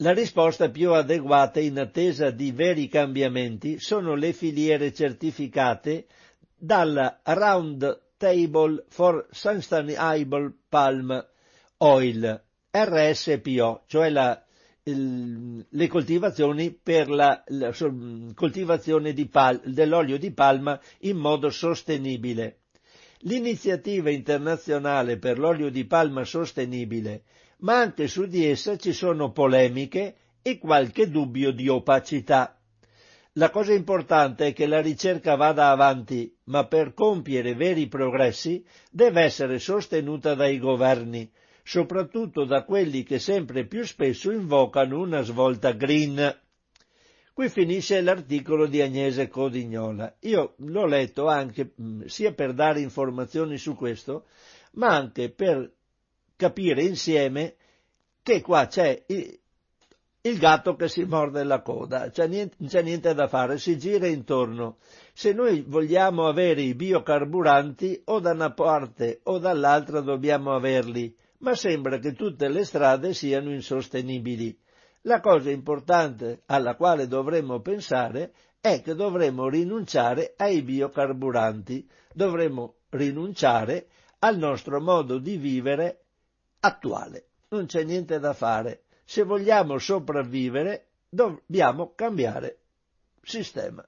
[0.00, 6.06] La risposta più adeguata in attesa di veri cambiamenti sono le filiere certificate
[6.58, 11.26] dal Round Table for Sustainable Palm
[11.78, 14.42] Oil, RSPO, cioè la,
[14.84, 17.74] il, le coltivazioni per la, la
[18.34, 22.60] coltivazione di pal, dell'olio di palma in modo sostenibile.
[23.20, 27.24] L'iniziativa internazionale per l'olio di palma sostenibile,
[27.58, 32.55] ma anche su di essa ci sono polemiche e qualche dubbio di opacità.
[33.38, 39.20] La cosa importante è che la ricerca vada avanti, ma per compiere veri progressi deve
[39.24, 41.30] essere sostenuta dai governi,
[41.62, 46.34] soprattutto da quelli che sempre più spesso invocano una svolta green.
[47.34, 50.16] Qui finisce l'articolo di Agnese Codignola.
[50.20, 54.24] Io l'ho letto anche mm, sia per dare informazioni su questo,
[54.72, 55.70] ma anche per
[56.36, 57.56] capire insieme
[58.22, 59.04] che qua c'è
[60.28, 64.06] il gatto che si morde la coda, c'è niente, c'è niente da fare, si gira
[64.06, 64.78] intorno.
[65.12, 71.54] Se noi vogliamo avere i biocarburanti o da una parte o dall'altra dobbiamo averli, ma
[71.54, 74.58] sembra che tutte le strade siano insostenibili.
[75.02, 83.86] La cosa importante alla quale dovremmo pensare è che dovremmo rinunciare ai biocarburanti, dovremmo rinunciare
[84.20, 86.00] al nostro modo di vivere
[86.60, 87.26] attuale.
[87.50, 88.85] Non c'è niente da fare.
[89.08, 92.58] Se vogliamo sopravvivere, dobbiamo cambiare
[93.22, 93.86] sistema.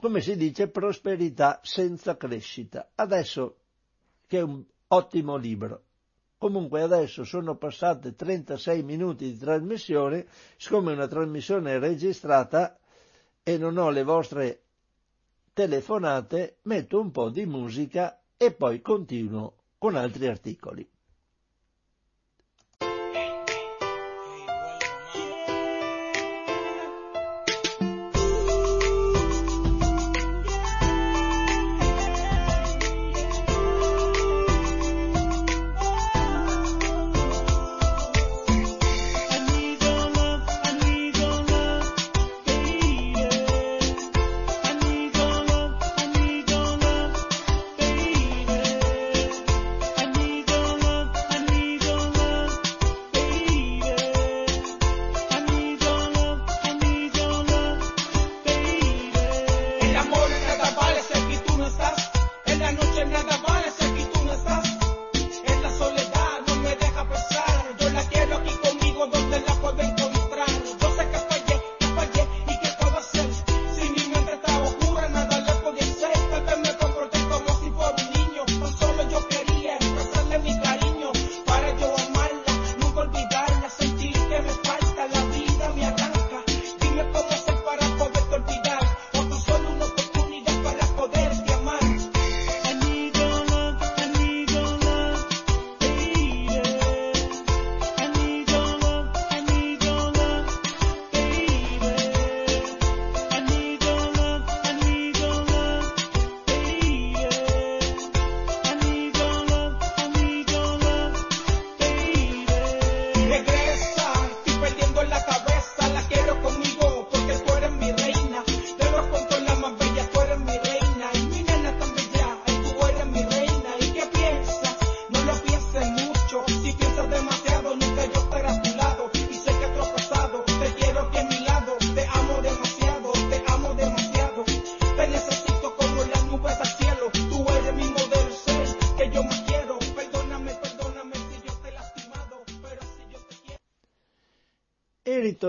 [0.00, 2.90] Come si dice, prosperità senza crescita.
[2.94, 3.56] Adesso,
[4.26, 5.82] che è un ottimo libro.
[6.38, 12.78] Comunque adesso sono passate 36 minuti di trasmissione, siccome è una trasmissione registrata
[13.42, 14.62] e non ho le vostre
[15.52, 20.88] telefonate, metto un po' di musica e poi continuo con altri articoli.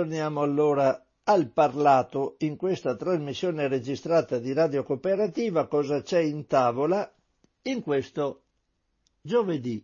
[0.04, 7.10] Ritorniamo allora al parlato in questa trasmissione registrata di Radio Cooperativa, cosa c'è in tavola
[7.64, 8.42] in questo
[9.22, 9.82] giovedì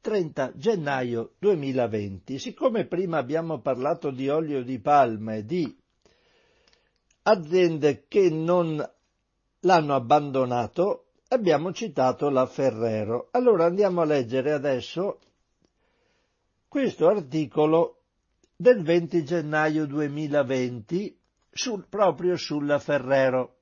[0.00, 2.40] 30 gennaio 2020.
[2.40, 5.76] Siccome prima abbiamo parlato di olio di palma e di
[7.22, 8.84] aziende che non
[9.60, 13.28] l'hanno abbandonato, abbiamo citato la Ferrero.
[13.30, 15.20] Allora andiamo a leggere adesso
[16.66, 17.95] questo articolo
[18.56, 21.18] del 20 gennaio 2020
[21.50, 23.54] sul, proprio sulla Ferrero.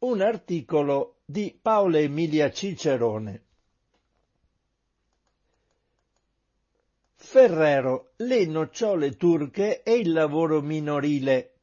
[0.00, 3.44] Un articolo di Paola Emilia Cicerone.
[7.14, 11.54] Ferrero, le nocciole turche e il lavoro minorile.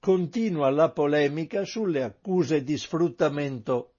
[0.00, 3.94] Continua la polemica sulle accuse di sfruttamento.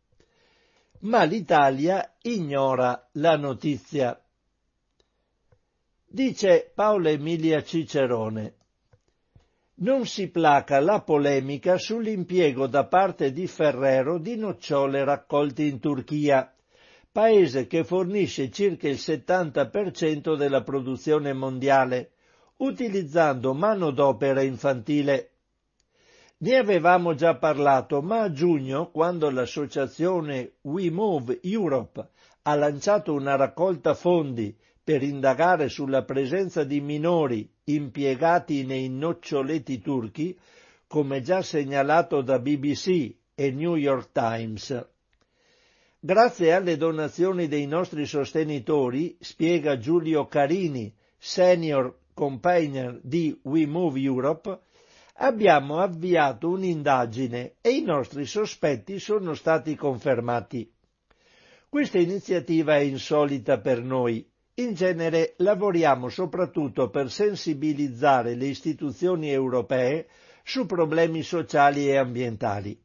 [1.01, 4.19] Ma l'Italia ignora la notizia.
[6.11, 8.55] Dice Paolo Emilia Cicerone,
[9.75, 16.51] non si placa la polemica sull'impiego da parte di Ferrero di nocciole raccolte in Turchia,
[17.11, 22.13] paese che fornisce circa il 70% della produzione mondiale,
[22.57, 25.33] utilizzando manodopera infantile.
[26.37, 32.09] Ne avevamo già parlato, ma a giugno, quando l'associazione We Move Europe
[32.41, 34.57] ha lanciato una raccolta fondi
[34.89, 40.35] per indagare sulla presenza di minori impiegati nei noccioletti turchi,
[40.87, 44.87] come già segnalato da BBC e New York Times.
[45.99, 54.57] Grazie alle donazioni dei nostri sostenitori, spiega Giulio Carini, senior companion di We Move Europe,
[55.17, 60.67] abbiamo avviato un'indagine e i nostri sospetti sono stati confermati.
[61.69, 64.27] Questa iniziativa è insolita per noi
[64.61, 70.07] in genere lavoriamo soprattutto per sensibilizzare le istituzioni europee
[70.43, 72.77] su problemi sociali e ambientali.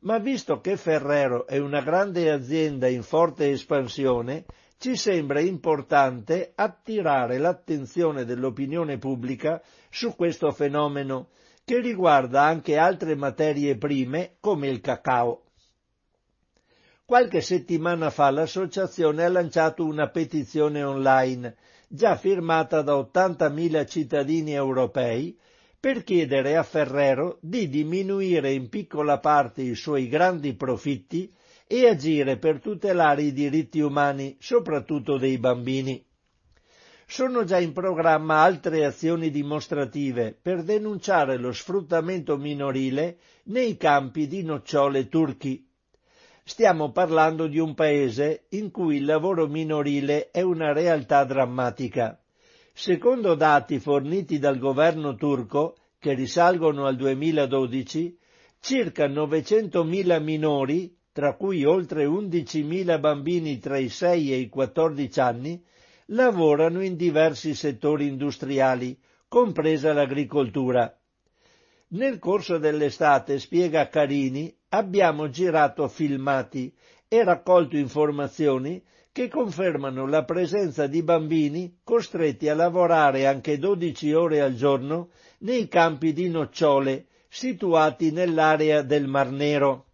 [0.00, 4.44] Ma visto che Ferrero è una grande azienda in forte espansione,
[4.78, 11.30] ci sembra importante attirare l'attenzione dell'opinione pubblica su questo fenomeno
[11.64, 15.47] che riguarda anche altre materie prime come il cacao.
[17.08, 21.56] Qualche settimana fa l'associazione ha lanciato una petizione online,
[21.88, 25.34] già firmata da 80.000 cittadini europei,
[25.80, 31.32] per chiedere a Ferrero di diminuire in piccola parte i suoi grandi profitti
[31.66, 36.04] e agire per tutelare i diritti umani, soprattutto dei bambini.
[37.06, 44.42] Sono già in programma altre azioni dimostrative per denunciare lo sfruttamento minorile nei campi di
[44.42, 45.67] nocciole turchi.
[46.48, 52.18] Stiamo parlando di un paese in cui il lavoro minorile è una realtà drammatica.
[52.72, 58.16] Secondo dati forniti dal governo turco, che risalgono al 2012,
[58.60, 65.62] circa 900.000 minori, tra cui oltre 11.000 bambini tra i 6 e i 14 anni,
[66.06, 70.98] lavorano in diversi settori industriali, compresa l'agricoltura.
[71.88, 76.72] Nel corso dell'estate, spiega Carini, abbiamo girato filmati
[77.08, 84.40] e raccolto informazioni che confermano la presenza di bambini costretti a lavorare anche 12 ore
[84.40, 89.86] al giorno nei campi di nocciole situati nell'area del Mar Nero.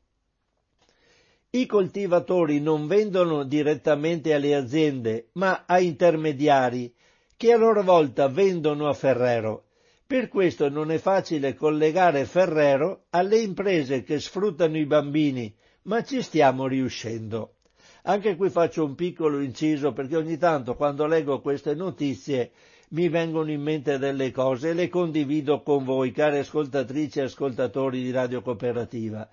[1.51, 6.93] I coltivatori non vendono direttamente alle aziende, ma a intermediari,
[7.37, 9.67] che a loro volta vendono a Ferrero
[10.07, 16.21] per questo non è facile collegare Ferrero alle imprese che sfruttano i bambini, ma ci
[16.21, 17.55] stiamo riuscendo.
[18.03, 22.51] Anche qui faccio un piccolo inciso perché ogni tanto quando leggo queste notizie
[22.91, 28.03] mi vengono in mente delle cose e le condivido con voi, cari ascoltatrici e ascoltatori
[28.03, 29.27] di Radio Cooperativa.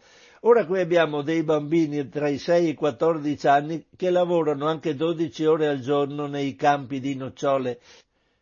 [0.43, 4.95] Ora qui abbiamo dei bambini tra i 6 e i 14 anni che lavorano anche
[4.95, 7.80] 12 ore al giorno nei campi di nocciole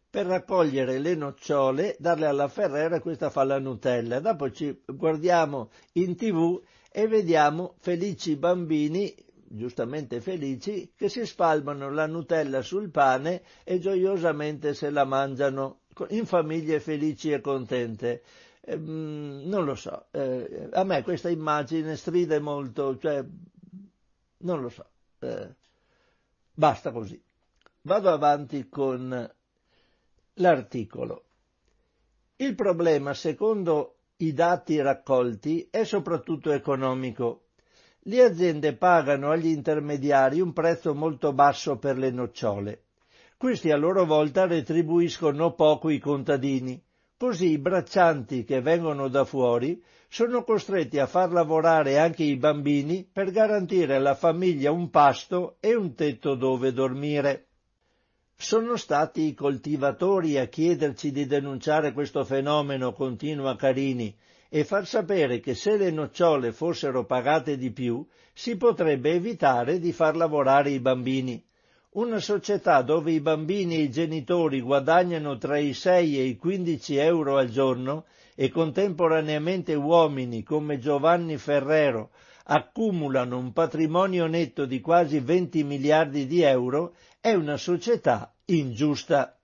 [0.09, 4.19] per raccogliere le nocciole, darle alla Ferrera questa fa la Nutella.
[4.19, 9.13] Dopo ci guardiamo in tv e vediamo felici bambini,
[9.47, 16.25] giustamente felici, che si spalmano la Nutella sul pane e gioiosamente se la mangiano in
[16.25, 18.23] famiglie felici e contente.
[18.61, 23.23] Eh, non lo so, eh, a me questa immagine stride molto, cioè,
[24.37, 24.85] non lo so,
[25.19, 25.55] eh,
[26.51, 27.21] basta così.
[27.81, 29.37] Vado avanti con
[30.39, 31.23] l'articolo.
[32.37, 37.47] Il problema, secondo i dati raccolti, è soprattutto economico.
[38.03, 42.83] Le aziende pagano agli intermediari un prezzo molto basso per le nocciole.
[43.37, 46.81] Questi a loro volta retribuiscono poco i contadini.
[47.17, 53.07] Così i braccianti che vengono da fuori sono costretti a far lavorare anche i bambini
[53.11, 57.48] per garantire alla famiglia un pasto e un tetto dove dormire.
[58.41, 64.15] Sono stati i coltivatori a chiederci di denunciare questo fenomeno, continua Carini,
[64.47, 69.91] e far sapere che se le nocciole fossero pagate di più, si potrebbe evitare di
[69.91, 71.43] far lavorare i bambini.
[71.95, 76.95] Una società dove i bambini e i genitori guadagnano tra i 6 e i 15
[76.95, 82.11] euro al giorno e contemporaneamente uomini come Giovanni Ferrero
[82.51, 89.37] accumulano un patrimonio netto di quasi 20 miliardi di euro, è una società ingiusta.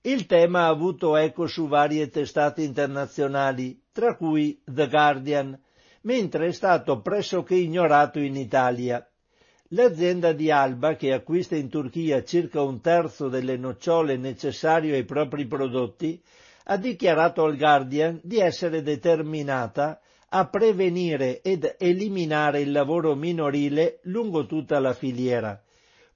[0.00, 5.56] Il tema ha avuto eco su varie testate internazionali, tra cui The Guardian,
[6.02, 9.06] mentre è stato pressoché ignorato in Italia.
[9.68, 15.46] L'azienda di Alba, che acquista in Turchia circa un terzo delle nocciole necessarie ai propri
[15.46, 16.20] prodotti,
[16.64, 20.00] ha dichiarato al Guardian di essere determinata
[20.34, 25.62] a prevenire ed eliminare il lavoro minorile lungo tutta la filiera,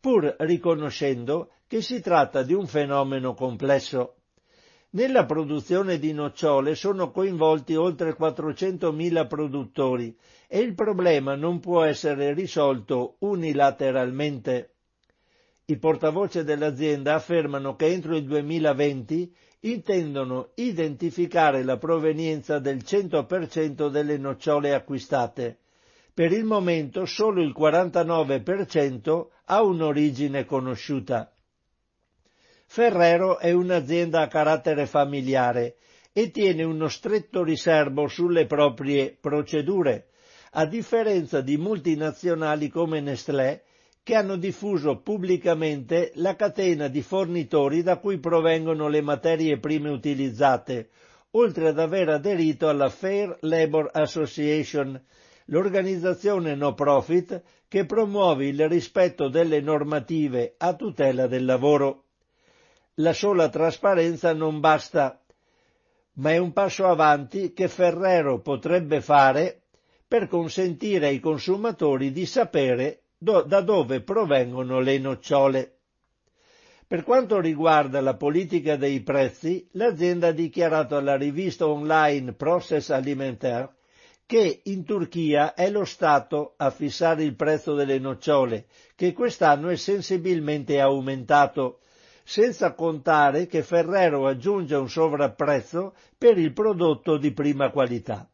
[0.00, 4.14] pur riconoscendo che si tratta di un fenomeno complesso.
[4.90, 10.16] Nella produzione di nocciole sono coinvolti oltre 400.000 produttori
[10.48, 14.76] e il problema non può essere risolto unilateralmente.
[15.66, 19.34] I portavoce dell'azienda affermano che entro il 2020
[19.70, 25.58] intendono identificare la provenienza del 100% delle nocciole acquistate.
[26.14, 31.30] Per il momento solo il 49% ha un'origine conosciuta.
[32.66, 35.76] Ferrero è un'azienda a carattere familiare
[36.12, 40.08] e tiene uno stretto riservo sulle proprie procedure,
[40.52, 43.62] a differenza di multinazionali come Nestlé
[44.07, 50.90] che hanno diffuso pubblicamente la catena di fornitori da cui provengono le materie prime utilizzate,
[51.32, 55.04] oltre ad aver aderito alla Fair Labor Association,
[55.46, 62.04] l'organizzazione no profit che promuove il rispetto delle normative a tutela del lavoro.
[62.98, 65.20] La sola trasparenza non basta.
[66.18, 69.62] ma è un passo avanti che Ferrero potrebbe fare
[70.07, 75.72] per consentire ai consumatori di sapere do, da dove provengono le nocciole.
[76.86, 83.74] Per quanto riguarda la politica dei prezzi, l'azienda ha dichiarato alla rivista online Process Alimentaire
[84.26, 88.66] che in Turchia è lo Stato a fissare il prezzo delle nocciole,
[88.96, 91.78] che quest'anno è sensibilmente aumentato,
[92.24, 98.28] senza contare che Ferrero aggiunge un sovrapprezzo per il prodotto di prima qualità.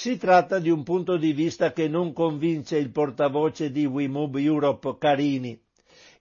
[0.00, 4.96] Si tratta di un punto di vista che non convince il portavoce di WeMove Europe
[4.96, 5.60] Carini.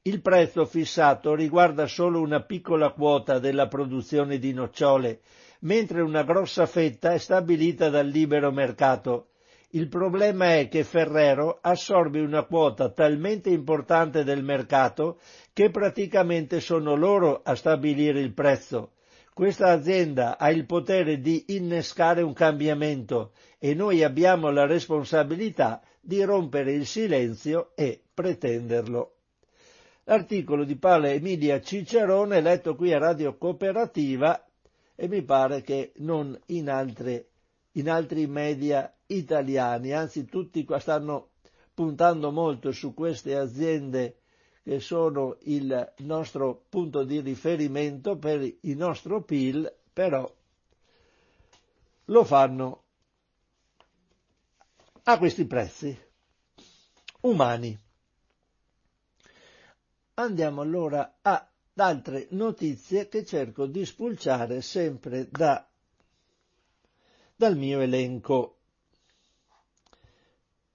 [0.02, 5.20] Il prezzo fissato riguarda solo una piccola quota della produzione di nocciole,
[5.60, 9.28] mentre una grossa fetta è stabilita dal libero mercato.
[9.70, 15.20] Il problema è che Ferrero assorbe una quota talmente importante del mercato
[15.54, 18.94] che praticamente sono loro a stabilire il prezzo.
[19.38, 26.24] Questa azienda ha il potere di innescare un cambiamento e noi abbiamo la responsabilità di
[26.24, 29.18] rompere il silenzio e pretenderlo.
[30.06, 34.44] L'articolo di Paolo Emilia Cicerone letto qui a Radio Cooperativa
[34.96, 37.28] e mi pare che non in, altre,
[37.74, 41.34] in altri media italiani, anzi tutti stanno
[41.76, 44.16] puntando molto su queste aziende
[44.68, 50.30] che sono il nostro punto di riferimento per il nostro PIL, però
[52.04, 52.84] lo fanno
[55.04, 55.98] a questi prezzi
[57.22, 57.80] umani.
[60.16, 65.66] Andiamo allora a altre notizie che cerco di spulciare sempre da,
[67.38, 68.57] dal mio elenco.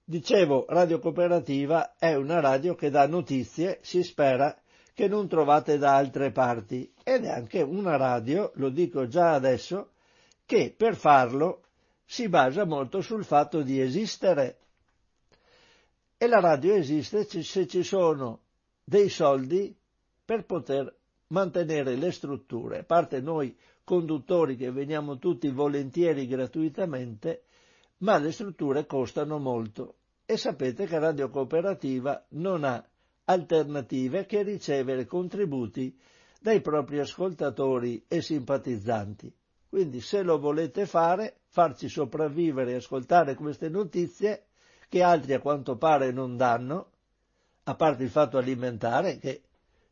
[0.05, 4.53] Dicevo, Radio Cooperativa è una radio che dà notizie, si spera,
[4.93, 9.91] che non trovate da altre parti ed è anche una radio, lo dico già adesso,
[10.45, 11.63] che per farlo
[12.03, 14.57] si basa molto sul fatto di esistere.
[16.17, 18.41] E la radio esiste se ci sono
[18.83, 19.73] dei soldi
[20.25, 20.93] per poter
[21.27, 27.43] mantenere le strutture, a parte noi conduttori che veniamo tutti volentieri gratuitamente,
[28.03, 29.95] ma le strutture costano molto
[30.25, 32.85] e sapete che Radio Cooperativa non ha
[33.25, 35.97] alternative che ricevere contributi
[36.39, 39.33] dai propri ascoltatori e simpatizzanti.
[39.69, 44.47] Quindi se lo volete fare, farci sopravvivere e ascoltare queste notizie
[44.89, 46.91] che altri a quanto pare non danno,
[47.63, 49.43] a parte il fatto alimentare che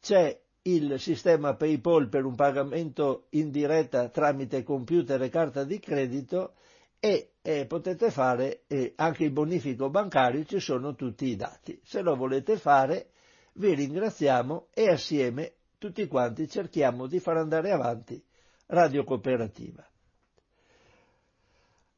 [0.00, 6.54] c'è il sistema PayPal per un pagamento in diretta tramite computer e carta di credito
[6.98, 11.80] e eh, potete fare eh, anche il bonifico bancario, ci sono tutti i dati.
[11.84, 13.10] Se lo volete fare
[13.54, 18.22] vi ringraziamo e assieme tutti quanti cerchiamo di far andare avanti
[18.66, 19.86] Radio Cooperativa.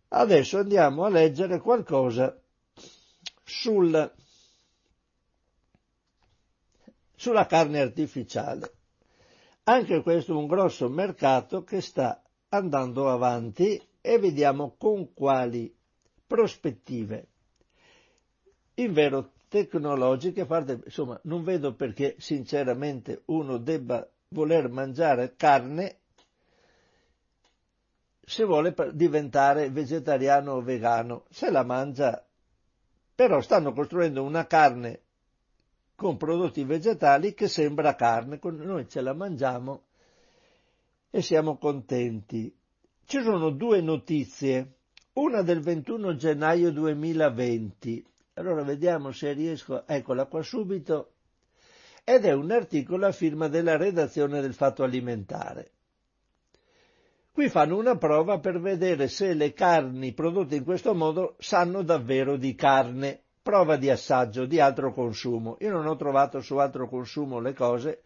[0.08, 2.40] Adesso andiamo a leggere qualcosa
[3.44, 4.12] sul,
[7.14, 8.72] sulla carne artificiale.
[9.64, 15.74] Anche questo è un grosso mercato che sta andando avanti e vediamo con quali
[16.26, 17.26] prospettive.
[18.74, 25.98] In vero tecnologiche, parte, insomma, non vedo perché sinceramente uno debba voler mangiare carne
[28.28, 32.22] se vuole diventare vegetariano o vegano, se la mangia,
[33.14, 35.00] però stanno costruendo una carne
[35.94, 39.84] con prodotti vegetali che sembra carne, noi ce la mangiamo
[41.08, 42.54] e siamo contenti.
[43.06, 44.74] Ci sono due notizie,
[45.14, 48.04] una del 21 gennaio 2020,
[48.34, 51.12] allora vediamo se riesco, eccola qua subito,
[52.04, 55.70] ed è un articolo a firma della redazione del Fatto Alimentare.
[57.38, 62.36] Qui fanno una prova per vedere se le carni prodotte in questo modo sanno davvero
[62.36, 63.22] di carne.
[63.40, 65.56] Prova di assaggio, di altro consumo.
[65.60, 68.02] Io non ho trovato su altro consumo le cose,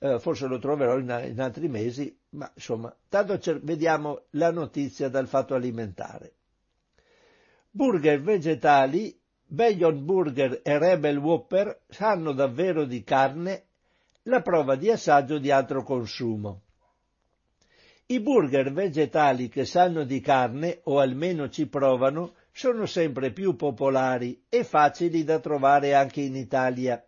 [0.00, 5.28] eh, forse lo troverò in, in, altri mesi, ma insomma, tanto vediamo la notizia dal
[5.28, 6.34] fatto alimentare.
[7.70, 13.64] Burger vegetali Beyond Burger e Rebel Whopper sanno davvero di carne?
[14.24, 16.61] La prova di assaggio di altro consumo.
[18.12, 24.44] I burger vegetali che sanno di carne, o almeno ci provano, sono sempre più popolari
[24.50, 27.02] e facili da trovare anche in Italia.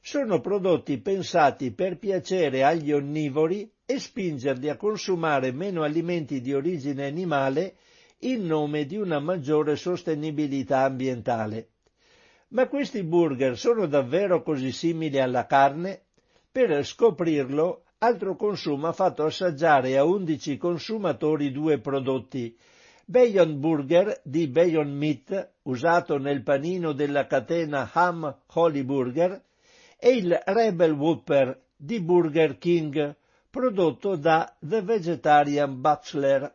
[0.00, 7.06] Sono prodotti pensati per piacere agli onnivori e spingerli a consumare meno alimenti di origine
[7.06, 7.76] animale
[8.22, 11.68] in nome di una maggiore sostenibilità ambientale.
[12.48, 16.06] Ma questi burger sono davvero così simili alla carne?
[16.50, 22.54] Per scoprirlo, altro consumo ha fatto assaggiare a 11 consumatori due prodotti,
[23.06, 29.42] Beyond Burger di Beyond Meat, usato nel panino della catena Ham Holy Burger,
[29.98, 33.16] e il Rebel Whopper di Burger King,
[33.48, 36.52] prodotto da The Vegetarian Bachelor.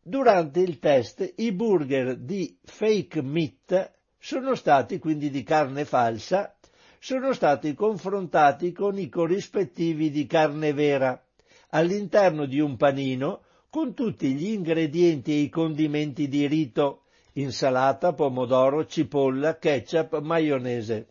[0.00, 6.53] Durante il test i burger di fake meat sono stati quindi di carne falsa,
[7.04, 11.22] sono stati confrontati con i corrispettivi di carne vera
[11.68, 17.02] all'interno di un panino con tutti gli ingredienti e i condimenti di rito,
[17.32, 21.08] insalata, pomodoro, cipolla, ketchup, maionese.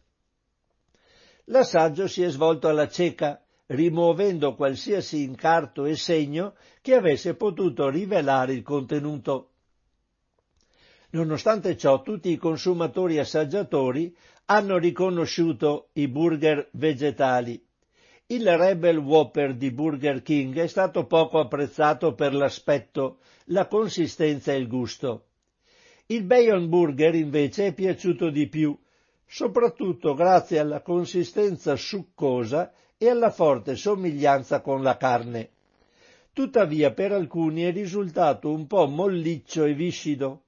[1.44, 8.54] L'assaggio si è svolto alla cieca, rimuovendo qualsiasi incarto e segno che avesse potuto rivelare
[8.54, 9.50] il contenuto.
[11.12, 14.16] Nonostante ciò, tutti i consumatori assaggiatori
[14.46, 17.62] hanno riconosciuto i burger vegetali
[18.28, 24.58] il Rebel Whopper di Burger King è stato poco apprezzato per l'aspetto, la consistenza e
[24.58, 25.26] il gusto.
[26.08, 28.76] Il Beyond Burger invece è piaciuto di più,
[29.28, 35.50] soprattutto grazie alla consistenza succosa e alla forte somiglianza con la carne.
[36.32, 40.43] Tuttavia per alcuni è risultato un po' molliccio e viscido.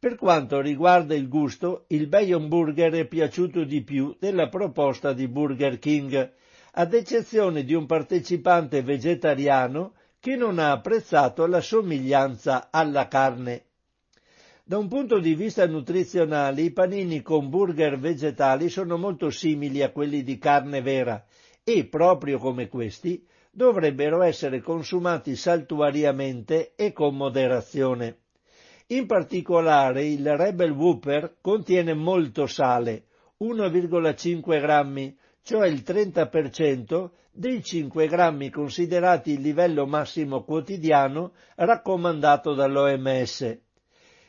[0.00, 5.28] Per quanto riguarda il gusto, il Beyond Burger è piaciuto di più della proposta di
[5.28, 6.32] Burger King,
[6.72, 13.64] ad eccezione di un partecipante vegetariano che non ha apprezzato la somiglianza alla carne.
[14.64, 19.90] Da un punto di vista nutrizionale, i panini con burger vegetali sono molto simili a
[19.90, 21.22] quelli di carne vera
[21.62, 28.20] e, proprio come questi, dovrebbero essere consumati saltuariamente e con moderazione.
[28.92, 33.04] In particolare il Rebel Whopper contiene molto sale,
[33.38, 43.58] 1,5 grammi, cioè il 30% dei 5 grammi considerati il livello massimo quotidiano raccomandato dall'OMS.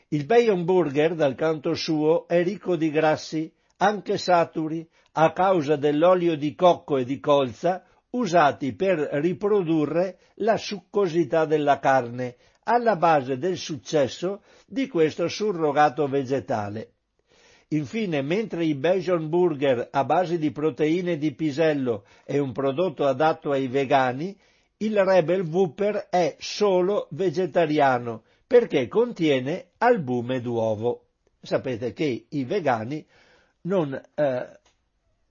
[0.09, 6.37] Il Beyond Burger, dal canto suo, è ricco di grassi, anche saturi, a causa dell'olio
[6.37, 13.57] di cocco e di colza usati per riprodurre la succosità della carne, alla base del
[13.57, 16.93] successo di questo surrogato vegetale.
[17.69, 23.51] Infine, mentre i Belgian Burger a base di proteine di pisello è un prodotto adatto
[23.51, 24.37] ai vegani,
[24.77, 31.05] il Rebel Whopper è solo vegetariano perché contiene albume d'uovo.
[31.41, 33.05] Sapete che i vegani
[33.61, 34.59] non eh,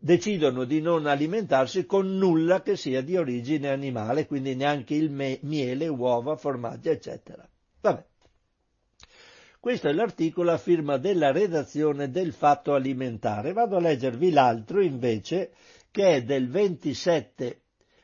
[0.03, 5.39] decidono di non alimentarsi con nulla che sia di origine animale, quindi neanche il me-
[5.43, 7.47] miele, uova, formaggi, eccetera.
[7.83, 8.07] Vabbè.
[9.61, 13.53] Questo è l'articolo a firma della redazione del Fatto Alimentare.
[13.53, 15.53] Vado a leggervi l'altro invece,
[15.91, 17.61] che è del 27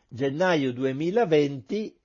[0.07, 1.99] gennaio 2020,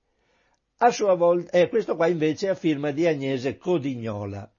[0.78, 4.50] a sua volta, eh, questo qua invece è a firma di Agnese Codignola.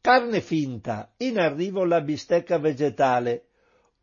[0.00, 3.48] Carne finta, in arrivo la bistecca vegetale,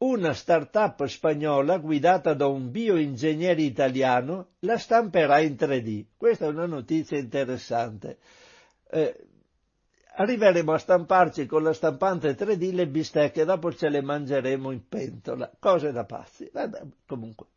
[0.03, 6.05] una start-up spagnola guidata da un bioingegnere italiano la stamperà in 3D.
[6.17, 8.17] Questa è una notizia interessante.
[8.89, 9.27] Eh,
[10.15, 15.49] arriveremo a stamparci con la stampante 3D le bistecche, dopo ce le mangeremo in pentola.
[15.57, 16.49] Cose da pazzi.
[16.51, 17.47] Vabbè, comunque.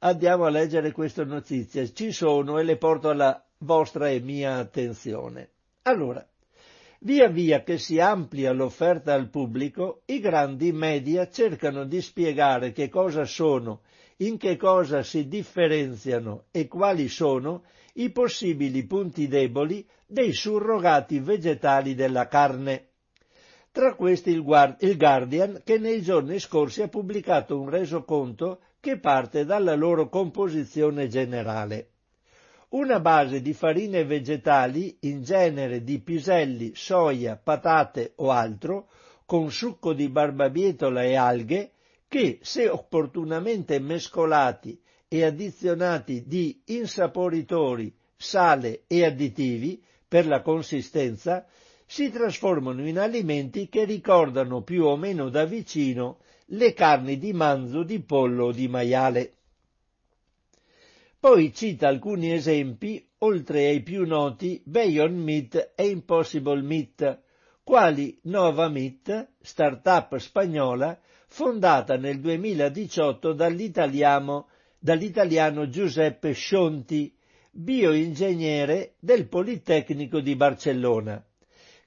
[0.00, 1.92] Andiamo a leggere queste notizie.
[1.92, 5.50] Ci sono e le porto alla vostra e mia attenzione.
[5.82, 6.24] Allora,
[7.04, 12.88] via via che si amplia l'offerta al pubblico, i grandi media cercano di spiegare che
[12.88, 13.82] cosa sono,
[14.18, 21.94] in che cosa si differenziano e quali sono i possibili punti deboli dei surrogati vegetali
[21.94, 22.88] della carne.
[23.70, 29.74] Tra questi il, Guardian che nei giorni scorsi ha pubblicato un resoconto che parte dalla
[29.74, 31.93] loro composizione generale.
[32.74, 38.88] Una base di farine vegetali, in genere di piselli, soia, patate o altro,
[39.26, 41.70] con succo di barbabietola e alghe,
[42.08, 51.46] che, se opportunamente mescolati e addizionati di insaporitori, sale e additivi per la consistenza,
[51.86, 57.84] si trasformano in alimenti che ricordano più o meno da vicino le carni di manzo,
[57.84, 59.34] di pollo o di maiale.
[61.24, 67.22] Poi cita alcuni esempi, oltre ai più noti Beyond Meat e Impossible Meat,
[67.62, 74.48] quali Nova Meat, start-up spagnola, fondata nel 2018 dall'italiano,
[74.78, 77.16] dall'italiano Giuseppe Scionti,
[77.50, 81.24] bioingegnere del Politecnico di Barcellona,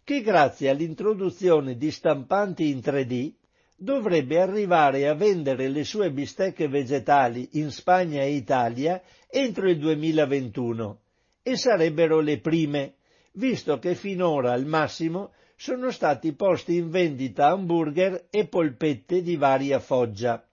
[0.03, 3.33] che grazie all'introduzione di stampanti in 3D
[3.79, 8.99] dovrebbe arrivare a vendere le sue bistecche vegetali in Spagna e Italia
[9.29, 11.01] entro il 2021
[11.43, 12.95] e sarebbero le prime,
[13.33, 19.79] visto che finora al massimo sono stati posti in vendita hamburger e polpette di varia
[19.79, 20.47] foggia.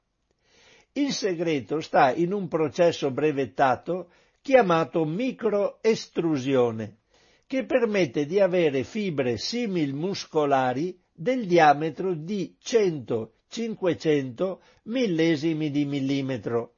[0.93, 4.11] Il segreto sta in un processo brevettato
[4.41, 6.99] chiamato microestrusione,
[7.47, 16.74] che permette di avere fibre simil-muscolari del diametro di 100-500 millesimi di millimetro,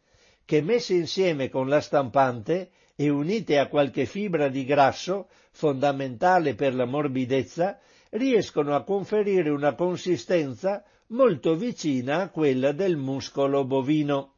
[0.46, 6.74] che messe insieme con la stampante e unite a qualche fibra di grasso, fondamentale per
[6.74, 7.78] la morbidezza,
[8.10, 14.34] riescono a conferire una consistenza molto vicina a quella del muscolo bovino.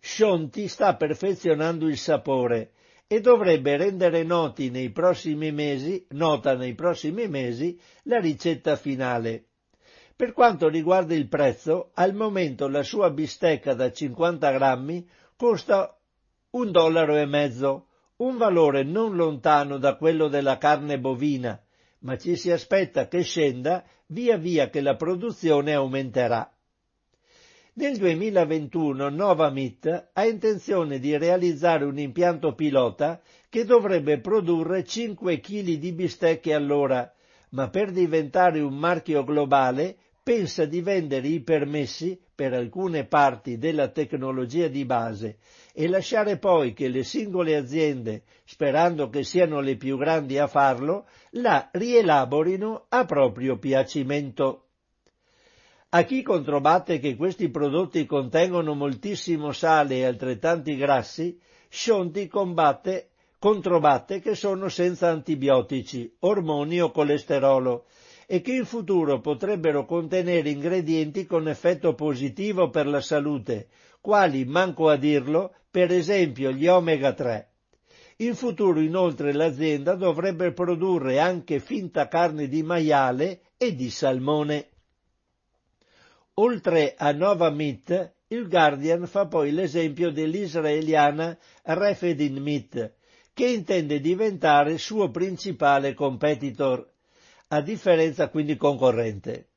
[0.00, 2.72] Scionti sta perfezionando il sapore
[3.06, 9.47] e dovrebbe rendere noti nei prossimi mesi, nota nei prossimi mesi la ricetta finale.
[10.18, 15.96] Per quanto riguarda il prezzo, al momento la sua bistecca da 50 grammi costa
[16.50, 21.62] un dollaro e mezzo, un valore non lontano da quello della carne bovina,
[22.00, 26.52] ma ci si aspetta che scenda via via che la produzione aumenterà.
[27.74, 35.74] Nel 2021 Novamit ha intenzione di realizzare un impianto pilota che dovrebbe produrre 5 kg
[35.74, 37.08] di bistecche all'ora,
[37.50, 39.96] ma per diventare un marchio globale
[40.28, 45.38] pensa di vendere i permessi per alcune parti della tecnologia di base
[45.72, 51.06] e lasciare poi che le singole aziende, sperando che siano le più grandi a farlo,
[51.30, 54.66] la rielaborino a proprio piacimento.
[55.88, 64.20] A chi controbatte che questi prodotti contengono moltissimo sale e altrettanti grassi, Scionti combatte, controbatte
[64.20, 67.86] che sono senza antibiotici, ormoni o colesterolo
[68.30, 73.68] e che in futuro potrebbero contenere ingredienti con effetto positivo per la salute,
[74.02, 77.48] quali, manco a dirlo, per esempio gli omega 3.
[78.16, 84.68] In futuro inoltre l'azienda dovrebbe produrre anche finta carne di maiale e di salmone.
[86.34, 92.92] Oltre a Nova Meat, il Guardian fa poi l'esempio dell'israeliana Refedin Meat,
[93.32, 96.96] che intende diventare suo principale competitor
[97.48, 99.48] a differenza quindi concorrente.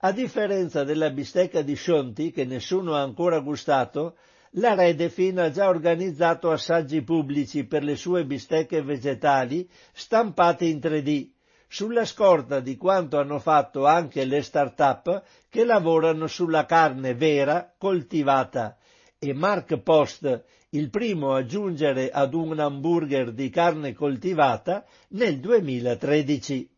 [0.00, 4.16] A differenza della bistecca di Scionti, che nessuno ha ancora gustato,
[4.52, 11.30] la Redefin ha già organizzato assaggi pubblici per le sue bistecche vegetali stampate in 3D,
[11.68, 18.78] sulla scorta di quanto hanno fatto anche le start-up che lavorano sulla carne vera coltivata
[19.18, 26.76] e Mark Post, il primo a giungere ad un hamburger di carne coltivata nel 2013.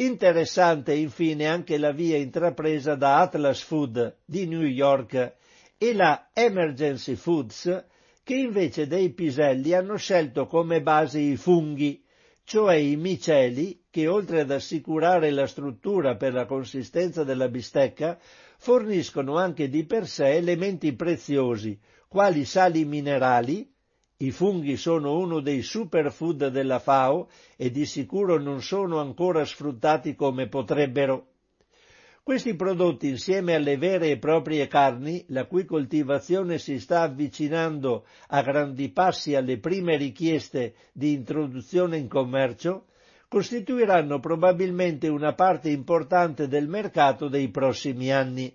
[0.00, 5.34] Interessante infine anche la via intrapresa da Atlas Food di New York
[5.76, 7.84] e la Emergency Foods
[8.22, 12.02] che invece dei piselli hanno scelto come base i funghi,
[12.44, 18.18] cioè i miceli che oltre ad assicurare la struttura per la consistenza della bistecca
[18.56, 21.78] forniscono anche di per sé elementi preziosi
[22.08, 23.69] quali sali minerali,
[24.22, 30.14] i funghi sono uno dei superfood della FAO e di sicuro non sono ancora sfruttati
[30.14, 31.26] come potrebbero.
[32.22, 38.42] Questi prodotti, insieme alle vere e proprie carni, la cui coltivazione si sta avvicinando a
[38.42, 42.88] grandi passi alle prime richieste di introduzione in commercio,
[43.26, 48.54] costituiranno probabilmente una parte importante del mercato dei prossimi anni.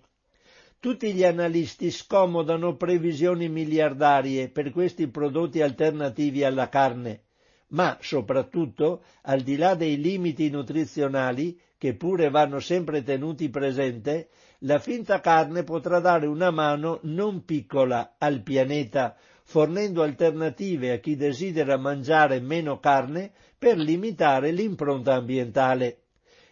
[0.86, 7.22] Tutti gli analisti scomodano previsioni miliardarie per questi prodotti alternativi alla carne,
[7.70, 14.28] ma soprattutto, al di là dei limiti nutrizionali, che pure vanno sempre tenuti presente,
[14.60, 21.16] la finta carne potrà dare una mano non piccola al pianeta, fornendo alternative a chi
[21.16, 26.02] desidera mangiare meno carne per limitare l'impronta ambientale.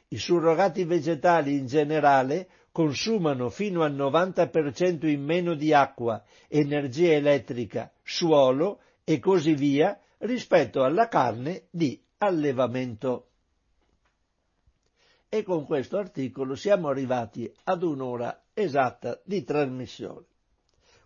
[0.09, 7.93] I surrogati vegetali in generale consumano fino al 90% in meno di acqua, energia elettrica,
[8.03, 13.29] suolo e così via rispetto alla carne di allevamento.
[15.29, 20.27] e con questo articolo siamo arrivati ad un'ora esatta di trasmissione.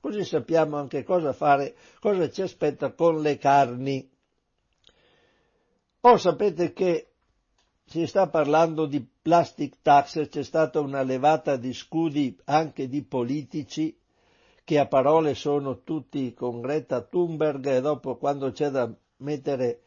[0.01, 4.11] Così sappiamo anche cosa fare, cosa ci aspetta con le carni.
[6.01, 7.08] O sapete che
[7.89, 13.97] si sta parlando di plastic tax, c'è stata una levata di scudi anche di politici
[14.63, 19.81] che a parole sono tutti con Greta Thunberg e dopo quando c'è da mettere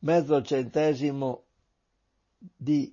[0.00, 1.44] mezzo centesimo
[2.38, 2.92] di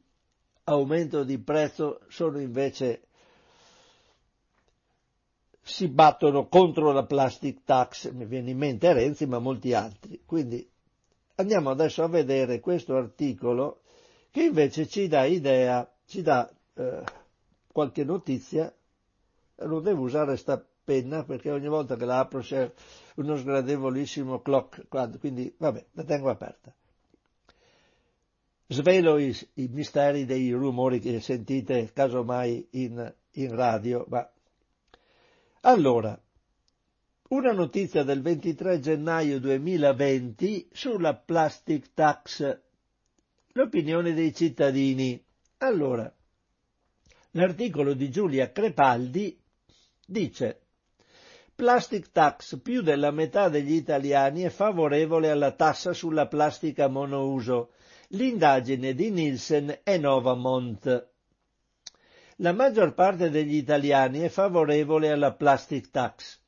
[0.66, 3.02] aumento di prezzo sono invece
[5.64, 10.22] si battono contro la plastic tax, mi viene in mente Renzi ma molti altri.
[10.24, 10.70] Quindi
[11.36, 13.82] andiamo adesso a vedere questo articolo
[14.32, 17.04] che invece ci dà idea, ci dà eh,
[17.72, 18.74] qualche notizia,
[19.58, 22.72] non devo usare sta penna perché ogni volta che la apro c'è
[23.16, 24.88] uno sgradevolissimo clock,
[25.20, 26.74] quindi vabbè, la tengo aperta.
[28.68, 34.28] Svelo i, i misteri dei rumori che sentite casomai in, in radio, ma
[35.62, 36.20] allora,
[37.30, 42.60] una notizia del 23 gennaio 2020 sulla plastic tax
[43.54, 45.24] l'opinione dei cittadini.
[45.58, 46.14] Allora,
[47.32, 49.40] l'articolo di Giulia Crepaldi
[50.06, 50.62] dice
[51.54, 57.74] Plastic tax, più della metà degli italiani è favorevole alla tassa sulla plastica monouso.
[58.10, 61.10] L'indagine di Nielsen è Novamont.
[62.38, 66.40] La maggior parte degli italiani è favorevole alla plastic tax.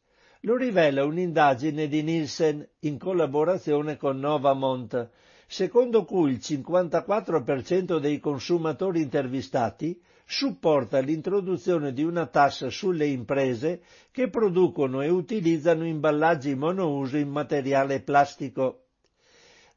[0.42, 5.10] Lo rivela un'indagine di Nielsen in collaborazione con Novamont,
[5.54, 14.32] secondo cui il 54% dei consumatori intervistati supporta l'introduzione di una tassa sulle imprese che
[14.32, 18.86] producono e utilizzano imballaggi monouso in materiale plastico.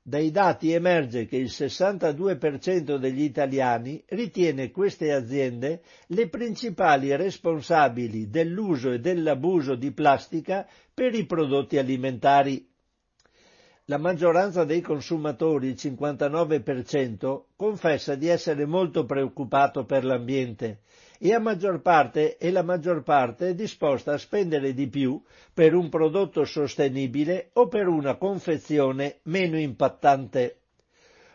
[0.00, 8.92] Dai dati emerge che il 62% degli italiani ritiene queste aziende le principali responsabili dell'uso
[8.92, 12.66] e dell'abuso di plastica per i prodotti alimentari.
[13.89, 20.80] La maggioranza dei consumatori, il 59%, confessa di essere molto preoccupato per l'ambiente
[21.20, 25.22] e, a maggior parte, e la maggior parte è disposta a spendere di più
[25.55, 30.62] per un prodotto sostenibile o per una confezione meno impattante.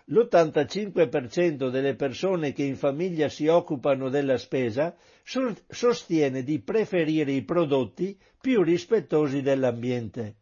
[0.08, 4.93] L'85% delle persone che in famiglia si occupano della spesa
[5.24, 10.36] sostiene di preferire i prodotti più rispettosi dell'ambiente.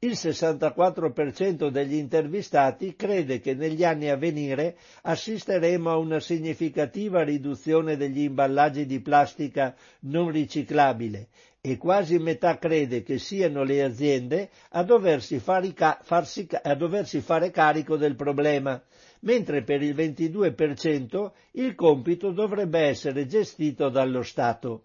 [0.00, 7.96] Il 64% degli intervistati crede che negli anni a venire assisteremo a una significativa riduzione
[7.96, 11.30] degli imballaggi di plastica non riciclabile
[11.60, 17.96] e quasi metà crede che siano le aziende a doversi, farsi, a doversi fare carico
[17.96, 18.80] del problema,
[19.22, 24.84] mentre per il 22% il compito dovrebbe essere gestito dallo Stato.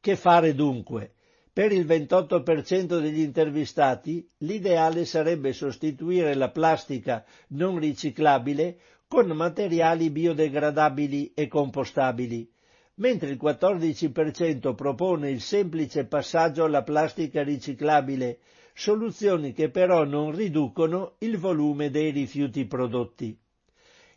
[0.00, 1.12] Che fare dunque?
[1.52, 8.78] Per il 28% degli intervistati l'ideale sarebbe sostituire la plastica non riciclabile
[9.08, 12.48] con materiali biodegradabili e compostabili,
[13.00, 18.38] mentre il 14% propone il semplice passaggio alla plastica riciclabile,
[18.72, 23.36] soluzioni che però non riducono il volume dei rifiuti prodotti.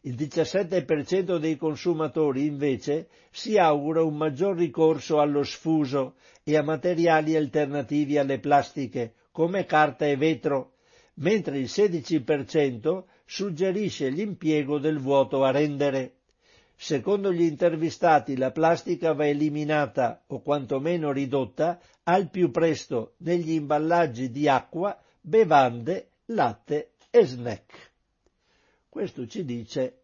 [0.06, 7.38] Il 17% dei consumatori invece si augura un maggior ricorso allo sfuso e a materiali
[7.38, 10.74] alternativi alle plastiche, come carta e vetro,
[11.16, 16.16] mentre il 16% suggerisce l'impiego del vuoto a rendere.
[16.76, 24.32] Secondo gli intervistati la plastica va eliminata o quantomeno ridotta al più presto negli imballaggi
[24.32, 27.93] di acqua, bevande, latte e snack.
[28.94, 30.02] Questo ci dice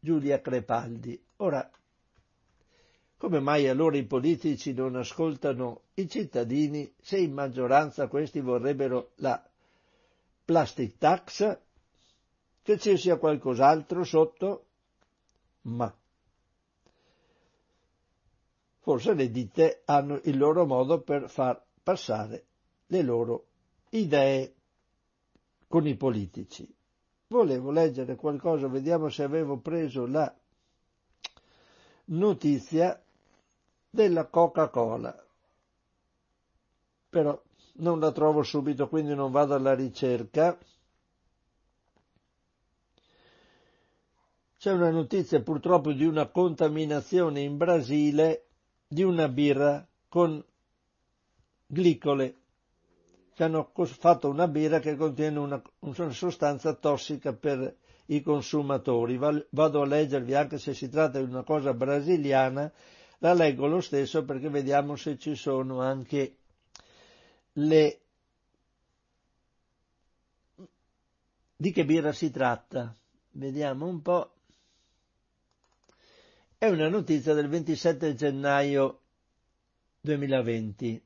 [0.00, 1.22] Giulia Crepaldi.
[1.36, 1.70] Ora,
[3.18, 9.46] come mai allora i politici non ascoltano i cittadini se in maggioranza questi vorrebbero la
[10.42, 11.58] plastic tax?
[12.62, 14.64] Che ci sia qualcos'altro sotto?
[15.64, 15.94] Ma
[18.78, 22.46] forse le ditte hanno il loro modo per far passare
[22.86, 23.48] le loro
[23.90, 24.54] idee
[25.66, 26.76] con i politici
[27.28, 30.34] volevo leggere qualcosa, vediamo se avevo preso la
[32.06, 33.00] notizia
[33.90, 35.24] della Coca-Cola.
[37.10, 37.40] Però
[37.74, 40.58] non la trovo subito, quindi non vado alla ricerca.
[44.58, 48.46] C'è una notizia purtroppo di una contaminazione in Brasile
[48.88, 50.42] di una birra con
[51.66, 52.34] glicole
[53.38, 57.72] che hanno fatto una birra che contiene una, una sostanza tossica per
[58.06, 59.16] i consumatori.
[59.16, 62.68] Vado a leggervi anche se si tratta di una cosa brasiliana,
[63.18, 66.34] la leggo lo stesso perché vediamo se ci sono anche
[67.52, 68.00] le...
[71.54, 72.92] Di che birra si tratta?
[73.30, 74.32] Vediamo un po'.
[76.58, 78.98] È una notizia del 27 gennaio
[80.00, 81.02] 2020.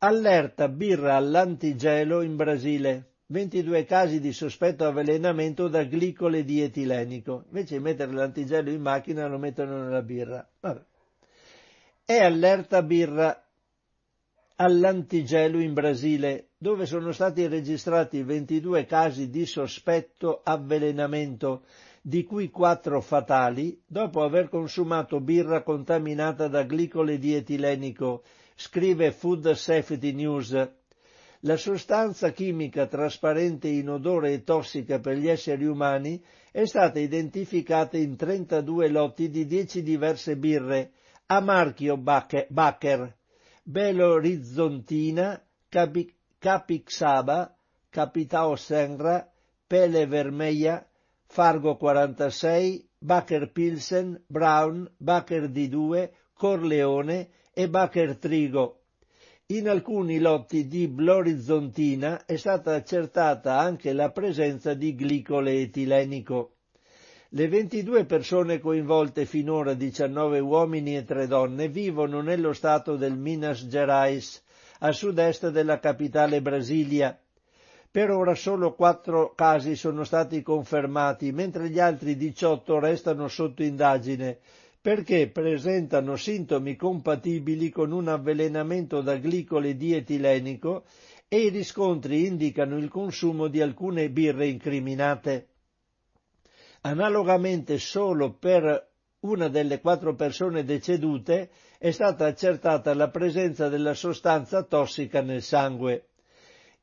[0.00, 3.14] Allerta birra all'antigelo in Brasile.
[3.26, 7.42] 22 casi di sospetto avvelenamento da glicole di etilenico.
[7.46, 10.48] Invece di mettere l'antigelo in macchina lo mettono nella birra.
[10.60, 10.84] Vabbè.
[12.04, 13.44] È allerta birra
[14.54, 21.64] all'antigelo in Brasile, dove sono stati registrati 22 casi di sospetto avvelenamento,
[22.00, 28.22] di cui 4 fatali, dopo aver consumato birra contaminata da glicole di etilenico,
[28.60, 30.50] scrive Food Safety News.
[31.42, 38.16] La sostanza chimica trasparente, inodore e tossica per gli esseri umani è stata identificata in
[38.16, 40.90] 32 lotti di 10 diverse birre
[41.26, 43.16] a marchio Bacher,
[43.62, 47.54] Belo Orizzontina, Capi, Capixaba,
[47.88, 49.30] Capitao Senra,
[49.68, 50.84] Pele Vermeia,
[51.26, 57.28] Fargo 46, Bacher Pilsen, Brown, Bacher D2, Corleone
[57.58, 58.82] e Bacher Trigo.
[59.46, 66.52] In alcuni lotti di Blorizontina è stata accertata anche la presenza di glicole etilenico.
[67.30, 73.66] Le 22 persone coinvolte finora, 19 uomini e 3 donne, vivono nello stato del Minas
[73.66, 74.40] Gerais,
[74.78, 77.18] a sud-est della capitale Brasilia.
[77.90, 84.38] Per ora solo 4 casi sono stati confermati, mentre gli altri 18 restano sotto indagine,
[84.80, 90.84] perché presentano sintomi compatibili con un avvelenamento da glicole di etilenico
[91.28, 95.48] e i riscontri indicano il consumo di alcune birre incriminate.
[96.82, 98.88] Analogamente solo per
[99.20, 106.07] una delle quattro persone decedute è stata accertata la presenza della sostanza tossica nel sangue.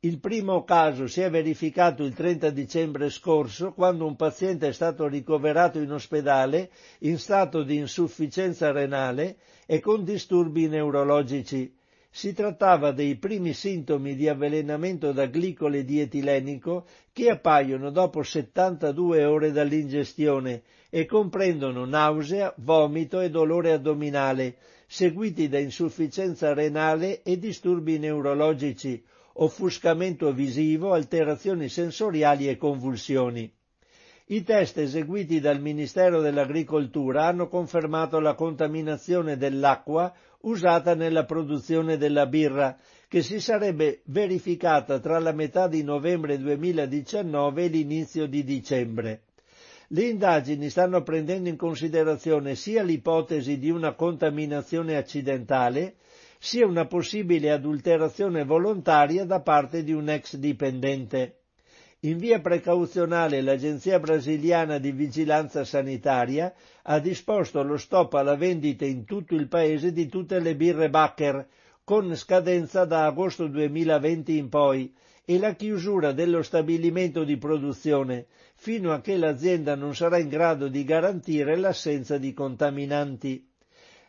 [0.05, 5.07] Il primo caso si è verificato il 30 dicembre scorso quando un paziente è stato
[5.07, 11.75] ricoverato in ospedale in stato di insufficienza renale e con disturbi neurologici.
[12.07, 19.25] Si trattava dei primi sintomi di avvelenamento da glicole di etilenico che appaiono dopo 72
[19.25, 27.97] ore dall'ingestione e comprendono nausea, vomito e dolore addominale, seguiti da insufficienza renale e disturbi
[27.97, 29.03] neurologici,
[29.37, 33.51] offuscamento visivo, alterazioni sensoriali e convulsioni.
[34.27, 40.11] I test eseguiti dal Ministero dell'Agricoltura hanno confermato la contaminazione dell'acqua
[40.41, 42.77] usata nella produzione della birra,
[43.07, 49.21] che si sarebbe verificata tra la metà di novembre 2019 e l'inizio di dicembre.
[49.89, 55.97] Le indagini stanno prendendo in considerazione sia l'ipotesi di una contaminazione accidentale,
[56.39, 61.39] sia una possibile adulterazione volontaria da parte di un ex dipendente.
[62.01, 69.05] In via precauzionale l'Agenzia brasiliana di vigilanza sanitaria ha disposto lo stop alla vendita in
[69.05, 71.47] tutto il paese di tutte le birre Bacher,
[71.83, 74.93] con scadenza da agosto 2020 in poi,
[75.25, 80.67] e la chiusura dello stabilimento di produzione, fino a che l'azienda non sarà in grado
[80.67, 83.49] di garantire l'assenza di contaminanti.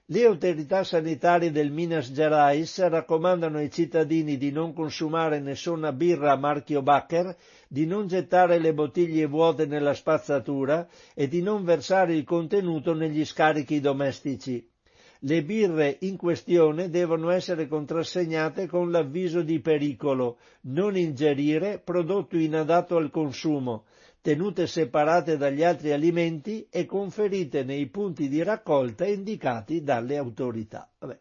[0.09, 6.37] Le autorità sanitarie del Minas Gerais raccomandano ai cittadini di non consumare nessuna birra a
[6.37, 7.37] marchio Bacher,
[7.67, 13.25] di non gettare le bottiglie vuote nella spazzatura e di non versare il contenuto negli
[13.25, 14.65] scarichi domestici.
[15.21, 22.97] Le birre in questione devono essere contrassegnate con l'avviso di pericolo, non ingerire, prodotto inadatto
[22.97, 23.87] al consumo,
[24.27, 30.91] tenute separate dagli altri alimenti e conferite nei punti di raccolta indicati dalle autorità.
[30.99, 31.17] Vabbè,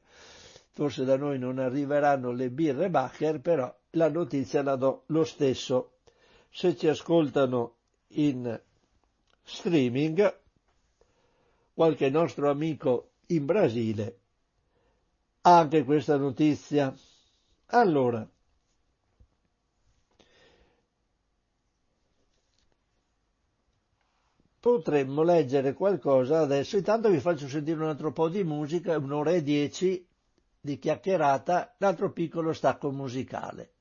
[0.72, 5.98] forse da noi non arriveranno le birre Bacher, però la notizia la do lo stesso.
[6.50, 7.76] Se ci ascoltano
[8.14, 8.60] in
[9.44, 10.38] streaming,
[11.76, 14.18] qualche nostro amico in Brasile
[15.42, 16.92] ha anche questa notizia.
[17.68, 18.28] Allora,
[24.66, 26.76] potremmo leggere qualcosa adesso.
[26.76, 30.04] Intanto vi faccio sentire un altro po' di musica, un'ora e dieci
[30.60, 33.74] di chiacchierata, l'altro piccolo stacco musicale.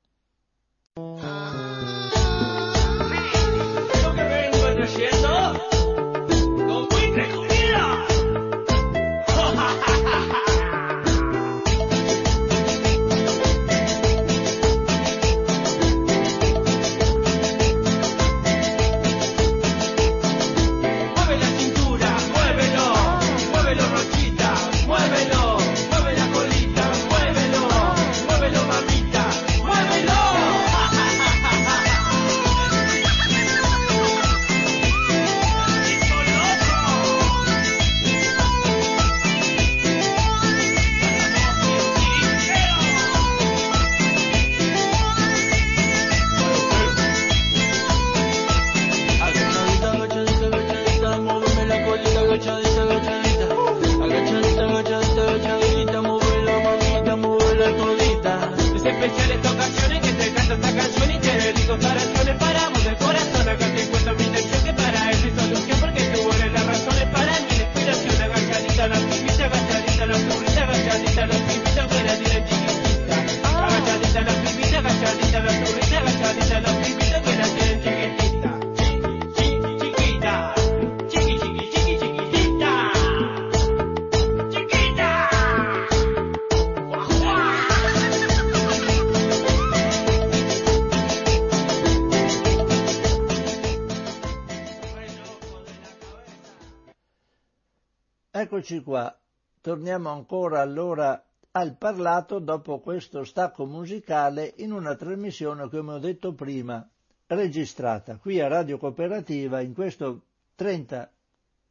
[98.65, 99.15] Eccoci qua,
[99.61, 106.32] torniamo ancora allora al parlato dopo questo stacco musicale in una trasmissione, come ho detto
[106.32, 106.89] prima,
[107.27, 110.23] registrata qui a Radio Cooperativa in questo
[110.55, 111.12] 30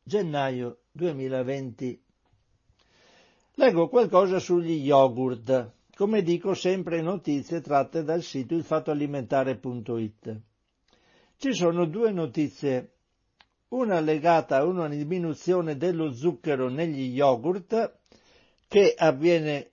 [0.04, 2.04] gennaio 2020.
[3.56, 10.40] Leggo qualcosa sugli yogurt, come dico sempre notizie tratte dal sito ilfattoalimentare.it.
[11.38, 12.92] Ci sono due notizie
[13.74, 17.98] una legata a una diminuzione dello zucchero negli yogurt
[18.68, 19.70] che avviene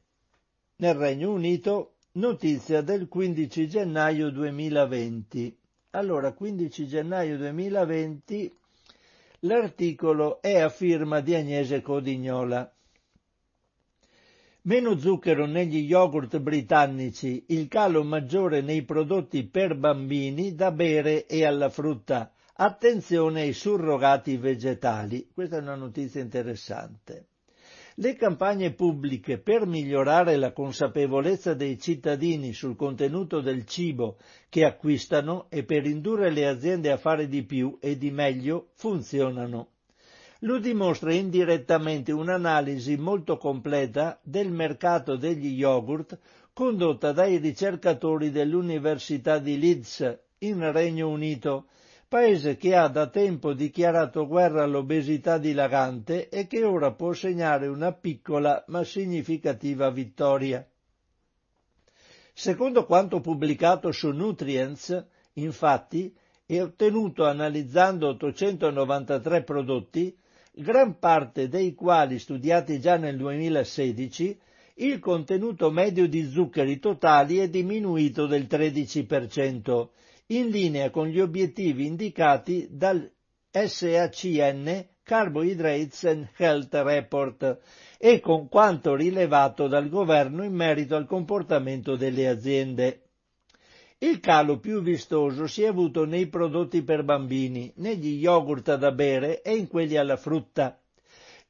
[0.76, 5.54] nel Regno Unito, notizia del 15 gennaio 2020.
[5.90, 8.50] Allora, 15 gennaio 2020,
[9.40, 12.72] l'articolo è a firma di Agnese Codignola.
[14.62, 21.44] Meno zucchero negli yogurt britannici, il calo maggiore nei prodotti per bambini da bere e
[21.44, 22.32] alla frutta
[22.62, 25.30] Attenzione ai surrogati vegetali.
[25.32, 27.28] Questa è una notizia interessante.
[27.94, 34.18] Le campagne pubbliche per migliorare la consapevolezza dei cittadini sul contenuto del cibo
[34.50, 39.68] che acquistano e per indurre le aziende a fare di più e di meglio funzionano.
[40.40, 46.18] Lo dimostra indirettamente un'analisi molto completa del mercato degli yogurt
[46.52, 51.64] condotta dai ricercatori dell'Università di Leeds in Regno Unito
[52.10, 57.92] paese che ha da tempo dichiarato guerra all'obesità dilagante e che ora può segnare una
[57.92, 60.66] piccola ma significativa vittoria.
[62.32, 66.12] Secondo quanto pubblicato su Nutrients, infatti,
[66.46, 70.12] e ottenuto analizzando 893 prodotti,
[70.52, 74.36] gran parte dei quali studiati già nel 2016,
[74.74, 79.88] il contenuto medio di zuccheri totali è diminuito del 13%,
[80.30, 83.10] in linea con gli obiettivi indicati dal
[83.50, 87.58] SACN Carbohydrates and Health Report
[87.98, 93.02] e con quanto rilevato dal governo in merito al comportamento delle aziende.
[93.98, 99.42] Il calo più vistoso si è avuto nei prodotti per bambini, negli yogurt da bere
[99.42, 100.79] e in quelli alla frutta.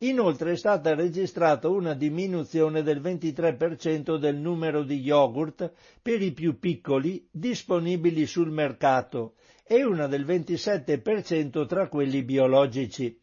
[0.02, 5.70] Inoltre è stata registrata una diminuzione del 23% del numero di yogurt
[6.00, 13.14] per i più piccoli disponibili sul mercato e una del 27% tra quelli biologici.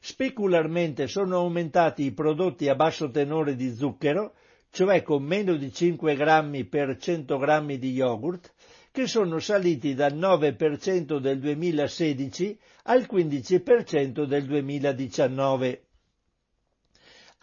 [0.00, 4.34] Specularmente sono aumentati i prodotti a basso tenore di zucchero,
[4.70, 8.52] cioè con meno di 5 grammi per 100 grammi di yogurt,
[8.90, 15.84] che sono saliti dal 9% del 2016 al 15% del 2019.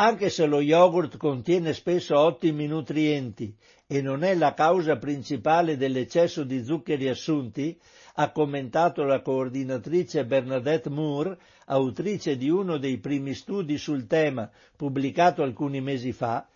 [0.02, 3.54] Anche se lo yogurt contiene spesso ottimi nutrienti
[3.86, 7.78] e non è la causa principale dell'eccesso di zuccheri assunti,
[8.14, 15.44] ha commentato la coordinatrice Bernadette Moore, autrice di uno dei primi studi sul tema pubblicato
[15.44, 16.48] alcuni mesi fa,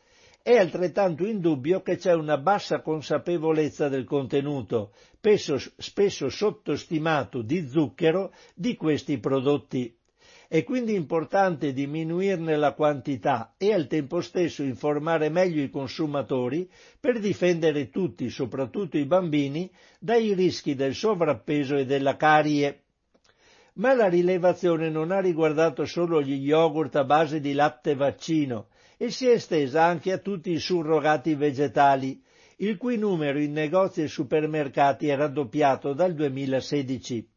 [0.41, 8.31] è altrettanto indubbio che c'è una bassa consapevolezza del contenuto, spesso, spesso sottostimato di zucchero,
[8.55, 9.93] di questi prodotti.
[10.53, 16.69] È quindi importante diminuirne la quantità e al tempo stesso informare meglio i consumatori
[16.99, 19.67] per difendere tutti, soprattutto i bambini,
[19.97, 22.83] dai rischi del sovrappeso e della carie.
[23.77, 28.67] Ma la rilevazione non ha riguardato solo gli yogurt a base di latte vaccino
[28.97, 32.21] e si è estesa anche a tutti i surrogati vegetali,
[32.57, 37.31] il cui numero in negozi e supermercati è raddoppiato dal 2016.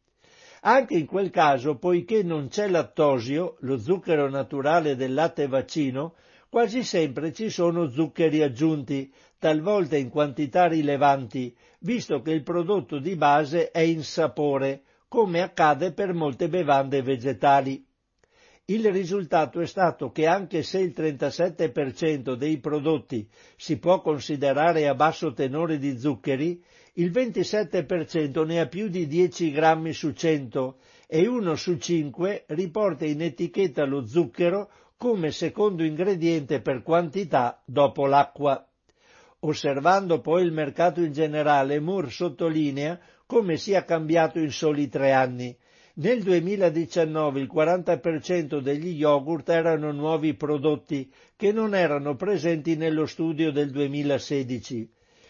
[0.61, 6.15] Anche in quel caso, poiché non c'è lattosio, lo zucchero naturale del latte vaccino,
[6.49, 13.15] quasi sempre ci sono zuccheri aggiunti, talvolta in quantità rilevanti, visto che il prodotto di
[13.15, 17.85] base è insapore, come accade per molte bevande vegetali.
[18.69, 23.25] Il risultato è stato che anche se il 37% dei prodotti
[23.55, 26.61] si può considerare a basso tenore di zuccheri,
[26.99, 33.05] il 27% ne ha più di 10 grammi su 100 e uno su 5 riporta
[33.05, 38.67] in etichetta lo zucchero come secondo ingrediente per quantità dopo l'acqua.
[39.41, 45.55] Osservando poi il mercato in generale, Moore sottolinea come sia cambiato in soli tre anni.
[45.95, 53.51] Nel 2019 il 40% degli yogurt erano nuovi prodotti che non erano presenti nello studio
[53.51, 54.89] del 2016.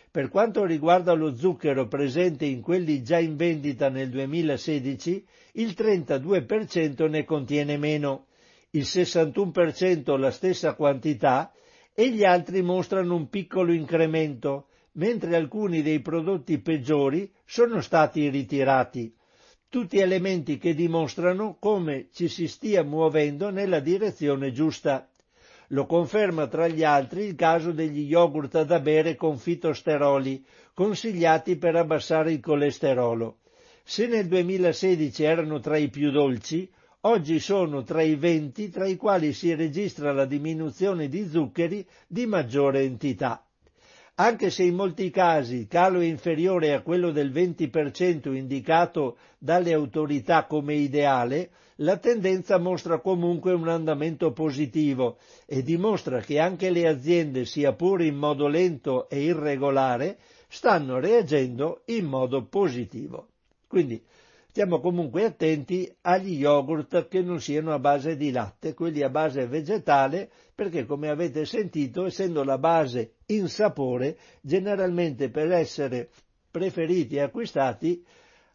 [0.09, 7.09] Per quanto riguarda lo zucchero presente in quelli già in vendita nel 2016, il 32%
[7.09, 8.27] ne contiene meno,
[8.71, 11.51] il 61% la stessa quantità
[11.93, 19.13] e gli altri mostrano un piccolo incremento, mentre alcuni dei prodotti peggiori sono stati ritirati.
[19.69, 25.09] tutti elementi che dimostrano come ci si stia muovendo nella direzione giusta.
[25.71, 31.75] Lo conferma tra gli altri il caso degli yogurt da bere con fitosteroli, consigliati per
[31.75, 33.39] abbassare il colesterolo.
[33.83, 36.69] Se nel 2016 erano tra i più dolci,
[37.01, 42.25] oggi sono tra i 20 tra i quali si registra la diminuzione di zuccheri di
[42.25, 43.46] maggiore entità.
[44.19, 49.73] Anche se in molti casi il calo è inferiore a quello del 20% indicato dalle
[49.73, 56.87] autorità come ideale, la tendenza mostra comunque un andamento positivo e dimostra che anche le
[56.87, 60.17] aziende, sia pure in modo lento e irregolare,
[60.47, 63.27] stanno reagendo in modo positivo.
[63.67, 64.03] Quindi
[64.57, 69.45] stiamo comunque attenti agli yogurt che non siano a base di latte, quelli a base
[69.45, 76.09] vegetale, perché come avete sentito, essendo la base in sapore, generalmente per essere
[76.49, 78.03] preferiti e acquistati,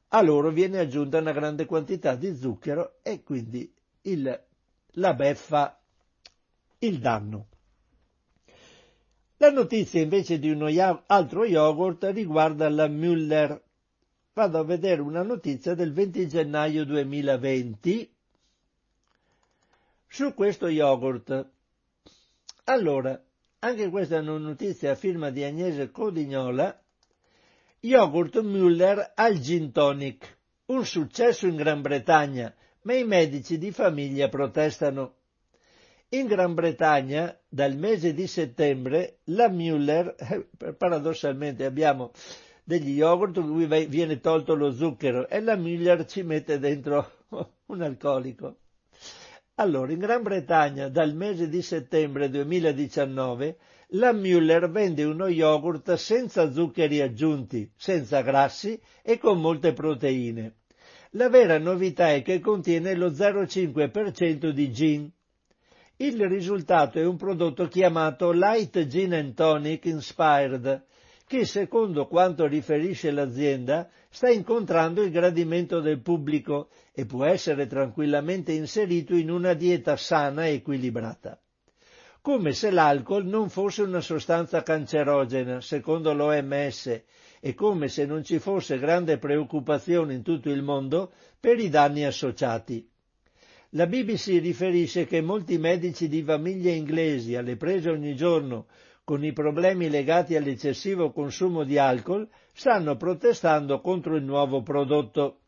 [0.09, 4.43] a loro viene aggiunta una grande quantità di zucchero e quindi il,
[4.95, 5.81] la beffa
[6.79, 7.47] il danno.
[9.37, 10.67] La notizia invece di uno
[11.07, 13.61] altro yogurt riguarda la Müller.
[14.35, 18.11] Vado a vedere una notizia del 20 gennaio 2020
[20.09, 21.51] su questo yogurt.
[22.65, 23.23] Allora,
[23.59, 26.83] anche questa è una notizia a firma di Agnese Codignola
[27.81, 30.39] Yogurt Müller al gin tonic.
[30.67, 35.17] Un successo in Gran Bretagna, ma i medici di famiglia protestano.
[36.11, 40.15] In Gran Bretagna, dal mese di settembre, la Müller,
[40.79, 42.13] paradossalmente abbiamo
[42.65, 47.11] degli yogurt in cui viene tolto lo zucchero e la Müller ci mette dentro
[47.67, 48.57] un alcolico.
[49.57, 53.57] Allora, in Gran Bretagna, dal mese di settembre 2019,
[53.95, 60.55] la Müller vende uno yogurt senza zuccheri aggiunti, senza grassi e con molte proteine.
[61.11, 65.11] La vera novità è che contiene lo 0,5% di gin.
[65.97, 70.85] Il risultato è un prodotto chiamato Light Gin and Tonic Inspired,
[71.33, 78.53] che secondo quanto riferisce l'azienda sta incontrando il gradimento del pubblico e può essere tranquillamente
[78.53, 81.41] inserito in una dieta sana e equilibrata
[82.21, 87.03] come se l'alcol non fosse una sostanza cancerogena, secondo l'OMS,
[87.41, 92.05] e come se non ci fosse grande preoccupazione in tutto il mondo per i danni
[92.05, 92.89] associati.
[93.71, 98.67] La BBC riferisce che molti medici di famiglie inglesi alle prese ogni giorno
[99.13, 105.41] con i problemi legati all'eccessivo consumo di alcol stanno protestando contro il nuovo prodotto.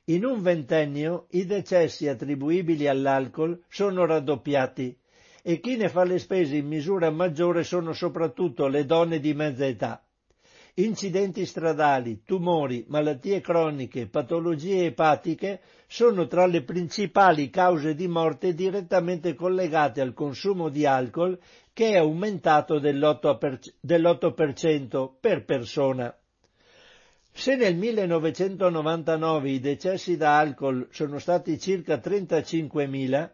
[0.04, 5.02] In un ventennio i decessi attribuibili all'alcol sono raddoppiati
[5.46, 9.66] e chi ne fa le spese in misura maggiore sono soprattutto le donne di mezza
[9.66, 10.02] età.
[10.76, 19.34] Incidenti stradali, tumori, malattie croniche, patologie epatiche sono tra le principali cause di morte direttamente
[19.34, 21.38] collegate al consumo di alcol
[21.74, 26.16] che è aumentato dell'8% per persona.
[27.30, 33.30] Se nel 1999 i decessi da alcol sono stati circa 35.000,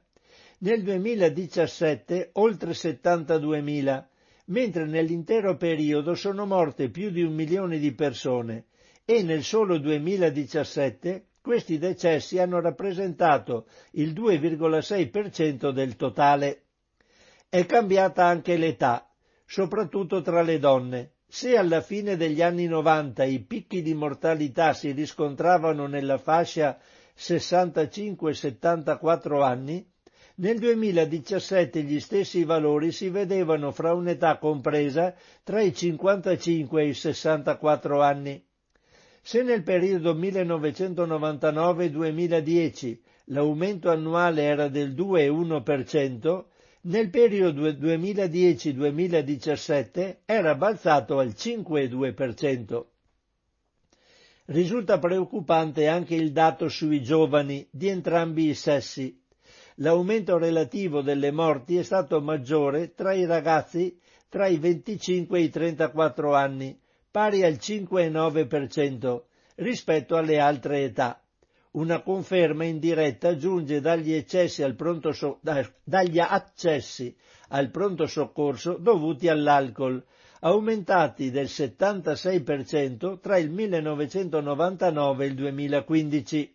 [0.63, 4.05] nel 2017 oltre 72.000
[4.47, 8.67] mentre nell'intero periodo sono morte più di un milione di persone
[9.05, 16.65] e nel solo 2017 questi decessi hanno rappresentato il 2,6% del totale.
[17.49, 19.09] È cambiata anche l'età,
[19.47, 21.13] soprattutto tra le donne.
[21.27, 26.79] Se alla fine degli anni 90 i picchi di mortalità si riscontravano nella fascia
[27.17, 29.91] 65-74 anni,
[30.41, 35.15] nel 2017 gli stessi valori si vedevano fra un'età compresa
[35.45, 38.43] tra i 55 e i 64 anni.
[39.21, 46.45] Se nel periodo 1999-2010 l'aumento annuale era del 2,1%,
[46.83, 52.85] nel periodo 2010-2017 era balzato al 5,2%.
[54.47, 59.20] Risulta preoccupante anche il dato sui giovani di entrambi i sessi
[59.81, 63.99] l'aumento relativo delle morti è stato maggiore tra i ragazzi
[64.31, 66.79] tra i 25 e i 34 anni,
[67.11, 69.23] pari al 5,9%
[69.57, 71.21] rispetto alle altre età.
[71.73, 74.25] Una conferma indiretta giunge dagli,
[75.11, 77.17] so- dagli accessi
[77.49, 80.05] al pronto soccorso dovuti all'alcol,
[80.41, 86.55] aumentati del 76% tra il 1999 e il 2015.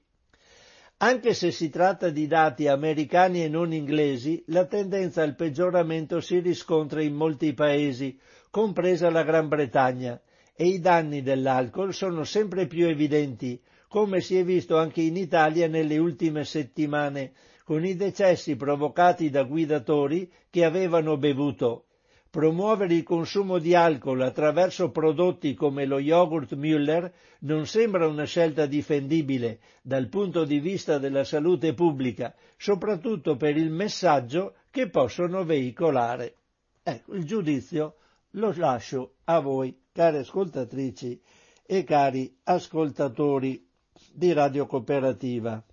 [0.98, 6.40] Anche se si tratta di dati americani e non inglesi, la tendenza al peggioramento si
[6.40, 8.18] riscontra in molti paesi,
[8.50, 10.22] compresa la Gran Bretagna,
[10.56, 15.68] e i danni dell'alcol sono sempre più evidenti, come si è visto anche in Italia
[15.68, 17.34] nelle ultime settimane,
[17.66, 21.88] con i decessi provocati da guidatori che avevano bevuto.
[22.36, 27.10] Promuovere il consumo di alcol attraverso prodotti come lo yogurt Müller
[27.44, 33.72] non sembra una scelta difendibile dal punto di vista della salute pubblica, soprattutto per il
[33.72, 36.36] messaggio che possono veicolare.
[36.84, 37.96] Ecco, il giudizio
[38.32, 41.22] lo lascio a voi, cari ascoltatrici
[41.66, 43.66] e cari ascoltatori
[44.12, 45.64] di Radio Cooperativa.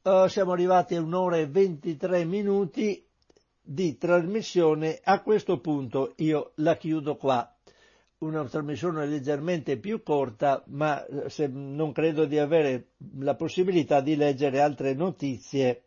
[0.00, 3.05] Uh, siamo arrivati a un'ora e 23 minuti
[3.66, 7.52] di trasmissione, a questo punto io la chiudo qua.
[8.18, 14.60] Una trasmissione leggermente più corta, ma eh, non credo di avere la possibilità di leggere
[14.60, 15.82] altre notizie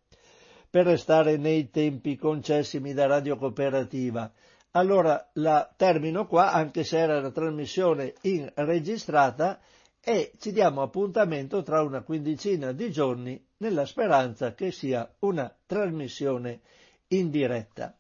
[0.70, 4.32] per restare nei tempi concessimi da Radio Cooperativa.
[4.72, 9.60] Allora la termino qua, anche se era una trasmissione in registrata,
[10.02, 16.62] e ci diamo appuntamento tra una quindicina di giorni nella speranza che sia una trasmissione
[17.10, 17.96] in diretta.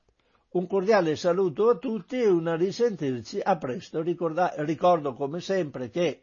[0.51, 4.01] Un cordiale saluto a tutti e una risentirci a presto.
[4.01, 6.21] Ricorda, ricordo come sempre che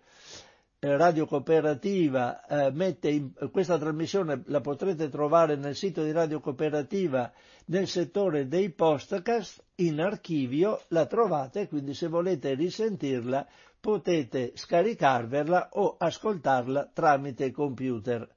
[0.79, 6.41] eh, Radio Cooperativa eh, mette in, questa trasmissione la potrete trovare nel sito di Radio
[6.41, 7.33] Cooperativa
[7.67, 13.47] nel settore dei podcast in archivio la trovate quindi se volete risentirla
[13.81, 18.29] potete scaricarvela o ascoltarla tramite computer